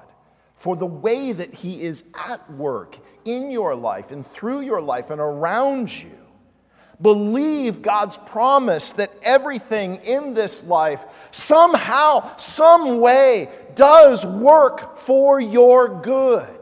for 0.59 0.77
the 0.77 0.87
way 0.87 1.33
that 1.33 1.55
He 1.55 1.81
is 1.81 2.05
at 2.15 2.51
work 2.53 2.99
in 3.25 3.51
your 3.51 3.75
life 3.75 4.11
and 4.11 4.27
through 4.27 4.61
your 4.61 4.81
life 4.81 5.11
and 5.11 5.21
around 5.21 5.91
you. 5.91 6.19
Believe 7.01 7.81
God's 7.81 8.17
promise 8.17 8.93
that 8.95 9.13
everything 9.23 9.97
in 10.05 10.35
this 10.35 10.65
life 10.65 11.05
somehow, 11.31 12.37
some 12.37 12.99
way, 12.99 13.49
does 13.77 14.27
work 14.27 14.99
for 14.99 15.41
your 15.41 16.01
good, 16.03 16.59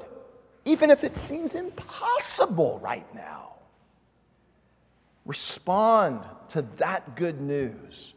even 0.67 0.91
if 0.91 1.03
it 1.03 1.17
seems 1.17 1.55
impossible 1.55 2.79
right 2.83 3.13
now. 3.15 3.55
Respond 5.25 6.21
to 6.51 6.63
that 6.77 7.17
good 7.17 7.41
news 7.41 8.13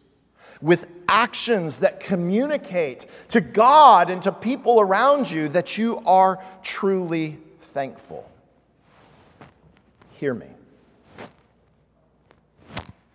with 0.61 0.87
actions 1.07 1.79
that 1.79 1.99
communicate 1.99 3.05
to 3.29 3.41
God 3.41 4.09
and 4.09 4.21
to 4.23 4.31
people 4.31 4.79
around 4.81 5.29
you 5.29 5.47
that 5.49 5.77
you 5.77 6.01
are 6.05 6.43
truly 6.61 7.37
thankful. 7.61 8.29
Hear 10.11 10.33
me. 10.33 10.47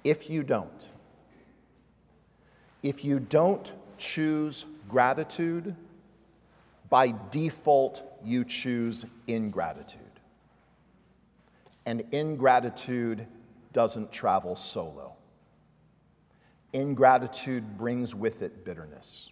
If 0.02 0.28
you 0.28 0.42
don't, 0.42 0.88
if 2.82 3.04
you 3.04 3.20
don't 3.20 3.72
choose 3.96 4.66
gratitude, 4.88 5.74
by 6.90 7.14
default, 7.30 8.02
you 8.22 8.44
choose 8.44 9.04
ingratitude. 9.26 10.00
And 11.86 12.04
ingratitude 12.12 13.26
doesn't 13.72 14.12
travel 14.12 14.56
solo. 14.56 15.13
Ingratitude 16.74 17.78
brings 17.78 18.16
with 18.16 18.42
it 18.42 18.64
bitterness. 18.64 19.30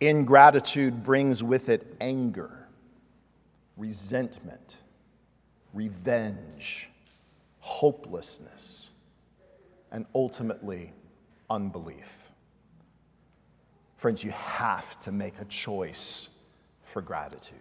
Ingratitude 0.00 1.02
brings 1.02 1.42
with 1.42 1.70
it 1.70 1.96
anger, 2.00 2.68
resentment, 3.78 4.76
revenge, 5.72 6.90
hopelessness, 7.60 8.90
and 9.90 10.04
ultimately 10.14 10.92
unbelief. 11.48 12.30
Friends, 13.96 14.22
you 14.22 14.32
have 14.32 15.00
to 15.00 15.12
make 15.12 15.40
a 15.40 15.44
choice 15.46 16.28
for 16.84 17.00
gratitude. 17.00 17.56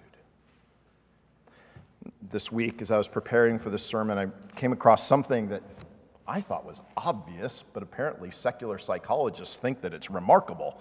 This 2.31 2.51
week, 2.51 2.81
as 2.81 2.91
I 2.91 2.97
was 2.97 3.07
preparing 3.07 3.59
for 3.59 3.69
this 3.69 3.85
sermon, 3.85 4.17
I 4.17 4.27
came 4.55 4.73
across 4.73 5.07
something 5.07 5.47
that 5.49 5.61
I 6.27 6.41
thought 6.41 6.65
was 6.65 6.81
obvious, 6.95 7.63
but 7.73 7.83
apparently 7.83 8.31
secular 8.31 8.77
psychologists 8.77 9.57
think 9.57 9.81
that 9.81 9.93
it's 9.93 10.09
remarkable. 10.09 10.79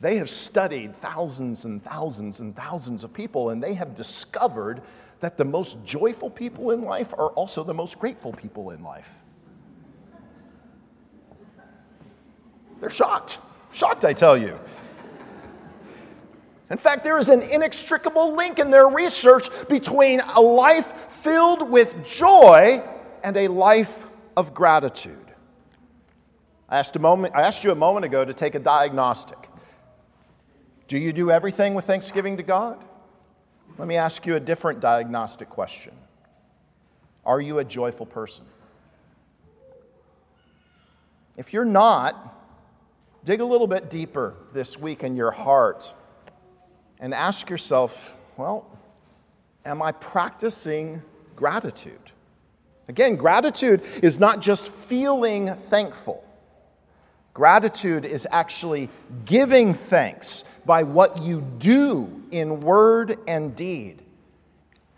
They 0.00 0.16
have 0.16 0.30
studied 0.30 0.94
thousands 0.96 1.64
and 1.64 1.82
thousands 1.82 2.40
and 2.40 2.54
thousands 2.54 3.04
of 3.04 3.12
people, 3.12 3.50
and 3.50 3.62
they 3.62 3.74
have 3.74 3.94
discovered 3.94 4.82
that 5.20 5.36
the 5.36 5.44
most 5.44 5.82
joyful 5.84 6.30
people 6.30 6.70
in 6.70 6.82
life 6.82 7.12
are 7.12 7.30
also 7.30 7.64
the 7.64 7.74
most 7.74 7.98
grateful 7.98 8.32
people 8.32 8.70
in 8.70 8.82
life. 8.82 9.12
They're 12.80 12.90
shocked. 12.90 13.38
Shocked, 13.72 14.04
I 14.04 14.12
tell 14.12 14.38
you. 14.38 14.58
In 16.70 16.78
fact, 16.78 17.02
there 17.02 17.18
is 17.18 17.28
an 17.28 17.42
inextricable 17.42 18.34
link 18.34 18.58
in 18.58 18.70
their 18.70 18.88
research 18.88 19.48
between 19.68 20.20
a 20.20 20.40
life 20.40 20.92
filled 21.08 21.68
with 21.68 22.04
joy 22.06 22.82
and 23.22 23.36
a 23.36 23.48
life 23.48 24.06
of 24.36 24.54
gratitude. 24.54 25.16
I 26.68 26.78
asked, 26.78 26.96
a 26.96 26.98
moment, 26.98 27.34
I 27.34 27.42
asked 27.42 27.64
you 27.64 27.72
a 27.72 27.76
moment 27.76 28.04
ago 28.04 28.24
to 28.24 28.34
take 28.34 28.54
a 28.54 28.58
diagnostic. 28.58 29.38
Do 30.86 30.98
you 30.98 31.12
do 31.12 31.30
everything 31.30 31.74
with 31.74 31.86
thanksgiving 31.86 32.36
to 32.36 32.42
God? 32.42 32.82
Let 33.78 33.88
me 33.88 33.96
ask 33.96 34.26
you 34.26 34.36
a 34.36 34.40
different 34.40 34.80
diagnostic 34.80 35.48
question 35.48 35.94
Are 37.24 37.40
you 37.40 37.58
a 37.58 37.64
joyful 37.64 38.06
person? 38.06 38.44
If 41.36 41.52
you're 41.52 41.64
not, 41.64 42.34
dig 43.24 43.40
a 43.40 43.44
little 43.44 43.68
bit 43.68 43.90
deeper 43.90 44.34
this 44.52 44.78
week 44.78 45.04
in 45.04 45.16
your 45.16 45.30
heart 45.30 45.94
and 46.98 47.14
ask 47.14 47.48
yourself, 47.48 48.12
well, 48.36 48.66
am 49.64 49.80
I 49.80 49.92
practicing 49.92 51.02
gratitude? 51.36 52.10
Again, 52.88 53.16
gratitude 53.16 53.82
is 54.02 54.18
not 54.18 54.40
just 54.40 54.68
feeling 54.68 55.54
thankful. 55.54 56.24
Gratitude 57.34 58.04
is 58.04 58.26
actually 58.30 58.88
giving 59.24 59.74
thanks 59.74 60.44
by 60.64 60.82
what 60.82 61.22
you 61.22 61.40
do 61.58 62.22
in 62.30 62.60
word 62.60 63.18
and 63.28 63.54
deed. 63.54 64.02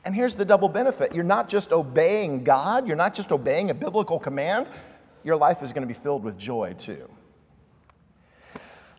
And 0.05 0.15
here's 0.15 0.37
the 0.37 0.45
double 0.45 0.69
benefit 0.69 1.15
you're 1.15 1.25
not 1.25 1.49
just 1.49 1.73
obeying 1.73 2.45
God, 2.45 2.87
you're 2.87 2.97
not 2.97 3.13
just 3.13 3.33
obeying 3.33 3.71
a 3.71 3.75
biblical 3.75 4.19
command, 4.19 4.69
your 5.23 5.37
life 5.37 5.63
is 5.63 5.73
going 5.73 5.87
to 5.87 5.93
be 5.93 6.01
filled 6.01 6.25
with 6.25 6.39
joy 6.39 6.75
too. 6.79 7.09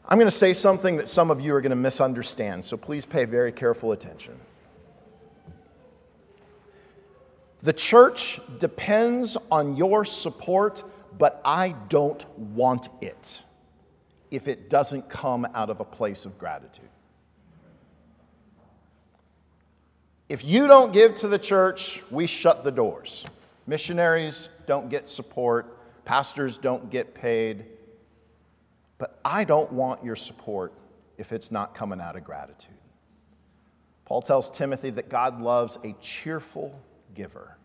I'm 0.05 0.17
going 0.17 0.29
to 0.29 0.35
say 0.35 0.53
something 0.53 0.97
that 0.97 1.07
some 1.07 1.31
of 1.31 1.39
you 1.39 1.55
are 1.55 1.61
going 1.61 1.71
to 1.71 1.75
misunderstand, 1.75 2.65
so 2.65 2.75
please 2.75 3.05
pay 3.05 3.25
very 3.25 3.51
careful 3.51 3.93
attention. 3.93 4.37
The 7.63 7.73
church 7.73 8.39
depends 8.59 9.37
on 9.51 9.75
your 9.75 10.03
support, 10.03 10.83
but 11.17 11.41
I 11.45 11.75
don't 11.89 12.27
want 12.37 12.89
it 13.01 13.41
if 14.31 14.47
it 14.47 14.69
doesn't 14.69 15.09
come 15.09 15.45
out 15.53 15.69
of 15.69 15.79
a 15.79 15.85
place 15.85 16.25
of 16.25 16.37
gratitude. 16.39 16.89
If 20.29 20.45
you 20.45 20.65
don't 20.65 20.93
give 20.93 21.15
to 21.15 21.27
the 21.27 21.37
church, 21.37 22.01
we 22.09 22.25
shut 22.25 22.63
the 22.63 22.71
doors. 22.71 23.25
Missionaries 23.67 24.49
don't 24.65 24.89
get 24.89 25.09
support, 25.09 25.77
pastors 26.05 26.57
don't 26.57 26.89
get 26.89 27.13
paid. 27.13 27.65
But 28.97 29.19
I 29.25 29.43
don't 29.43 29.71
want 29.73 30.03
your 30.05 30.15
support 30.15 30.73
if 31.17 31.31
it's 31.31 31.51
not 31.51 31.75
coming 31.75 31.99
out 31.99 32.15
of 32.15 32.23
gratitude. 32.23 32.77
Paul 34.05 34.21
tells 34.21 34.49
Timothy 34.49 34.89
that 34.91 35.09
God 35.09 35.41
loves 35.41 35.77
a 35.83 35.93
cheerful 36.01 36.79
giver. 37.13 37.57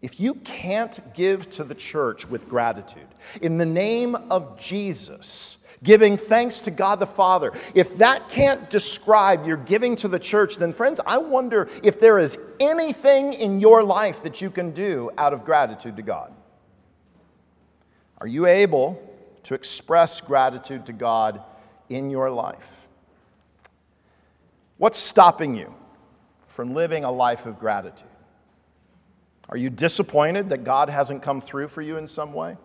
If 0.00 0.20
you 0.20 0.34
can't 0.34 1.12
give 1.14 1.50
to 1.50 1.64
the 1.64 1.74
church 1.74 2.28
with 2.28 2.48
gratitude, 2.48 3.08
in 3.42 3.58
the 3.58 3.66
name 3.66 4.14
of 4.14 4.58
Jesus, 4.58 5.58
giving 5.82 6.16
thanks 6.16 6.60
to 6.60 6.70
God 6.70 7.00
the 7.00 7.06
Father, 7.06 7.52
if 7.74 7.96
that 7.98 8.28
can't 8.28 8.70
describe 8.70 9.46
your 9.46 9.56
giving 9.56 9.96
to 9.96 10.08
the 10.08 10.18
church, 10.18 10.56
then 10.56 10.72
friends, 10.72 11.00
I 11.04 11.18
wonder 11.18 11.68
if 11.82 11.98
there 11.98 12.18
is 12.18 12.38
anything 12.60 13.32
in 13.32 13.60
your 13.60 13.82
life 13.82 14.22
that 14.22 14.40
you 14.40 14.50
can 14.50 14.70
do 14.70 15.10
out 15.18 15.32
of 15.32 15.44
gratitude 15.44 15.96
to 15.96 16.02
God. 16.02 16.32
Are 18.18 18.26
you 18.26 18.46
able 18.46 19.02
to 19.44 19.54
express 19.54 20.20
gratitude 20.20 20.86
to 20.86 20.92
God 20.92 21.42
in 21.88 22.10
your 22.10 22.30
life? 22.30 22.86
What's 24.76 24.98
stopping 24.98 25.56
you 25.56 25.74
from 26.46 26.74
living 26.74 27.04
a 27.04 27.10
life 27.10 27.46
of 27.46 27.58
gratitude? 27.58 28.06
Are 29.48 29.56
you 29.56 29.70
disappointed 29.70 30.50
that 30.50 30.64
God 30.64 30.90
hasn't 30.90 31.22
come 31.22 31.40
through 31.40 31.68
for 31.68 31.82
you 31.82 31.96
in 31.96 32.06
some 32.06 32.32
way? 32.32 32.56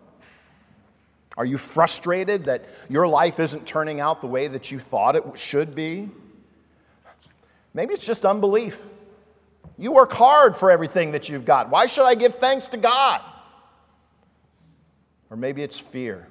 Are 1.36 1.44
you 1.44 1.58
frustrated 1.58 2.44
that 2.44 2.64
your 2.88 3.08
life 3.08 3.40
isn't 3.40 3.66
turning 3.66 4.00
out 4.00 4.20
the 4.20 4.26
way 4.26 4.46
that 4.46 4.70
you 4.70 4.78
thought 4.78 5.16
it 5.16 5.24
should 5.34 5.74
be? 5.74 6.08
Maybe 7.72 7.94
it's 7.94 8.06
just 8.06 8.24
unbelief. 8.24 8.80
You 9.76 9.90
work 9.90 10.12
hard 10.12 10.56
for 10.56 10.70
everything 10.70 11.12
that 11.12 11.28
you've 11.28 11.44
got. 11.44 11.70
Why 11.70 11.86
should 11.86 12.04
I 12.04 12.14
give 12.14 12.36
thanks 12.36 12.68
to 12.68 12.76
God? 12.76 13.20
Or 15.30 15.36
maybe 15.36 15.62
it's 15.62 15.80
fear. 15.80 16.28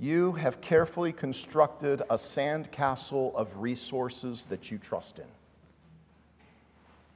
You 0.00 0.32
have 0.32 0.60
carefully 0.60 1.12
constructed 1.12 2.02
a 2.10 2.16
sandcastle 2.16 3.34
of 3.34 3.56
resources 3.56 4.44
that 4.46 4.70
you 4.70 4.78
trust 4.78 5.20
in. 5.20 5.26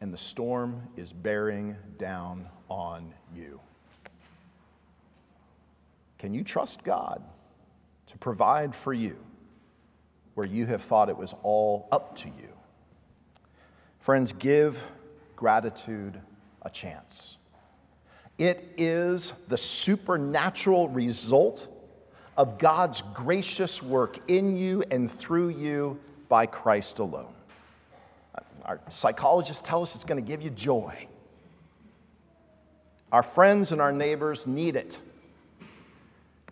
And 0.00 0.12
the 0.12 0.18
storm 0.18 0.82
is 0.96 1.12
bearing 1.12 1.76
down 1.98 2.48
on 2.68 3.12
you. 3.34 3.60
Can 6.18 6.34
you 6.34 6.44
trust 6.44 6.82
God 6.84 7.22
to 8.06 8.18
provide 8.18 8.74
for 8.74 8.92
you 8.92 9.16
where 10.34 10.46
you 10.46 10.66
have 10.66 10.82
thought 10.82 11.08
it 11.08 11.16
was 11.16 11.34
all 11.42 11.88
up 11.92 12.16
to 12.16 12.28
you? 12.28 12.48
Friends, 14.00 14.32
give 14.32 14.82
gratitude 15.36 16.20
a 16.62 16.70
chance. 16.70 17.38
It 18.38 18.72
is 18.78 19.34
the 19.48 19.58
supernatural 19.58 20.88
result 20.88 21.68
of 22.36 22.58
God's 22.58 23.02
gracious 23.12 23.82
work 23.82 24.18
in 24.30 24.56
you 24.56 24.82
and 24.90 25.12
through 25.12 25.50
you 25.50 25.98
by 26.28 26.46
Christ 26.46 27.00
alone. 27.00 27.34
Our 28.70 28.80
psychologists 28.88 29.60
tell 29.60 29.82
us 29.82 29.96
it's 29.96 30.04
going 30.04 30.22
to 30.22 30.26
give 30.26 30.42
you 30.42 30.50
joy. 30.50 31.08
Our 33.10 33.24
friends 33.24 33.72
and 33.72 33.80
our 33.80 33.90
neighbors 33.90 34.46
need 34.46 34.76
it. 34.76 35.00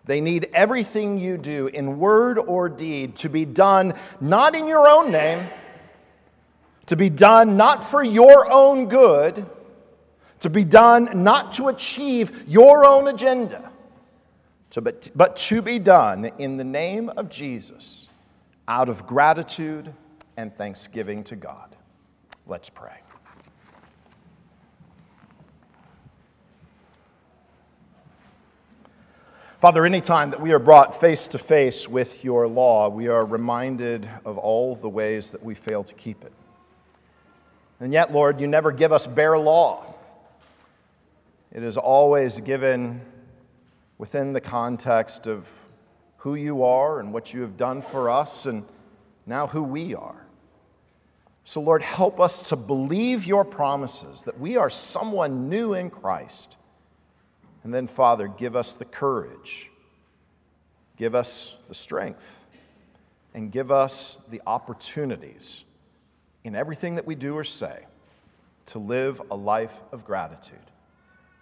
They 0.04 0.20
need 0.20 0.50
everything 0.52 1.18
you 1.18 1.38
do 1.38 1.68
in 1.68 2.00
word 2.00 2.38
or 2.38 2.68
deed 2.68 3.14
to 3.16 3.28
be 3.28 3.44
done 3.44 3.94
not 4.20 4.56
in 4.56 4.66
your 4.66 4.88
own 4.88 5.12
name, 5.12 5.48
to 6.86 6.96
be 6.96 7.08
done 7.08 7.56
not 7.56 7.84
for 7.84 8.02
your 8.02 8.50
own 8.50 8.88
good, 8.88 9.46
to 10.40 10.50
be 10.50 10.64
done 10.64 11.22
not 11.22 11.52
to 11.52 11.68
achieve 11.68 12.48
your 12.48 12.84
own 12.84 13.06
agenda 13.06 13.70
but, 14.80 15.08
but 15.14 15.36
to 15.36 15.62
be 15.62 15.78
done 15.78 16.26
in 16.38 16.56
the 16.56 16.64
name 16.64 17.08
of 17.10 17.28
Jesus 17.28 18.08
out 18.66 18.88
of 18.88 19.06
gratitude 19.06 19.92
and 20.36 20.54
thanksgiving 20.56 21.24
to 21.24 21.36
God. 21.36 21.74
Let's 22.48 22.70
pray. 22.70 22.96
Father, 29.60 29.84
anytime 29.84 30.30
that 30.30 30.40
we 30.40 30.52
are 30.52 30.58
brought 30.58 30.98
face 30.98 31.28
to 31.28 31.38
face 31.38 31.86
with 31.86 32.24
your 32.24 32.48
law, 32.48 32.88
we 32.88 33.08
are 33.08 33.26
reminded 33.26 34.08
of 34.24 34.38
all 34.38 34.74
the 34.74 34.88
ways 34.88 35.30
that 35.32 35.42
we 35.42 35.54
fail 35.54 35.84
to 35.84 35.92
keep 35.94 36.24
it. 36.24 36.32
And 37.80 37.92
yet, 37.92 38.14
Lord, 38.14 38.40
you 38.40 38.46
never 38.46 38.72
give 38.72 38.92
us 38.92 39.06
bare 39.06 39.38
law. 39.38 39.94
It 41.52 41.62
is 41.62 41.76
always 41.76 42.40
given 42.40 43.02
within 43.98 44.32
the 44.32 44.40
context 44.40 45.26
of 45.26 45.52
who 46.18 46.34
you 46.34 46.64
are 46.64 47.00
and 47.00 47.12
what 47.12 47.34
you 47.34 47.42
have 47.42 47.58
done 47.58 47.82
for 47.82 48.08
us, 48.08 48.46
and 48.46 48.64
now 49.26 49.46
who 49.48 49.62
we 49.62 49.94
are. 49.94 50.27
So, 51.48 51.62
Lord, 51.62 51.80
help 51.80 52.20
us 52.20 52.42
to 52.50 52.56
believe 52.56 53.24
your 53.24 53.42
promises 53.42 54.22
that 54.24 54.38
we 54.38 54.58
are 54.58 54.68
someone 54.68 55.48
new 55.48 55.72
in 55.72 55.88
Christ. 55.88 56.58
And 57.64 57.72
then, 57.72 57.86
Father, 57.86 58.28
give 58.28 58.54
us 58.54 58.74
the 58.74 58.84
courage, 58.84 59.70
give 60.98 61.14
us 61.14 61.54
the 61.66 61.74
strength, 61.74 62.38
and 63.32 63.50
give 63.50 63.70
us 63.70 64.18
the 64.28 64.42
opportunities 64.46 65.64
in 66.44 66.54
everything 66.54 66.96
that 66.96 67.06
we 67.06 67.14
do 67.14 67.34
or 67.34 67.44
say 67.44 67.86
to 68.66 68.78
live 68.78 69.22
a 69.30 69.34
life 69.34 69.80
of 69.90 70.04
gratitude. 70.04 70.58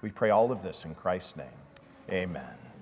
We 0.02 0.12
pray 0.12 0.30
all 0.30 0.52
of 0.52 0.62
this 0.62 0.84
in 0.84 0.94
Christ's 0.94 1.36
name. 1.36 1.58
Amen. 2.12 2.65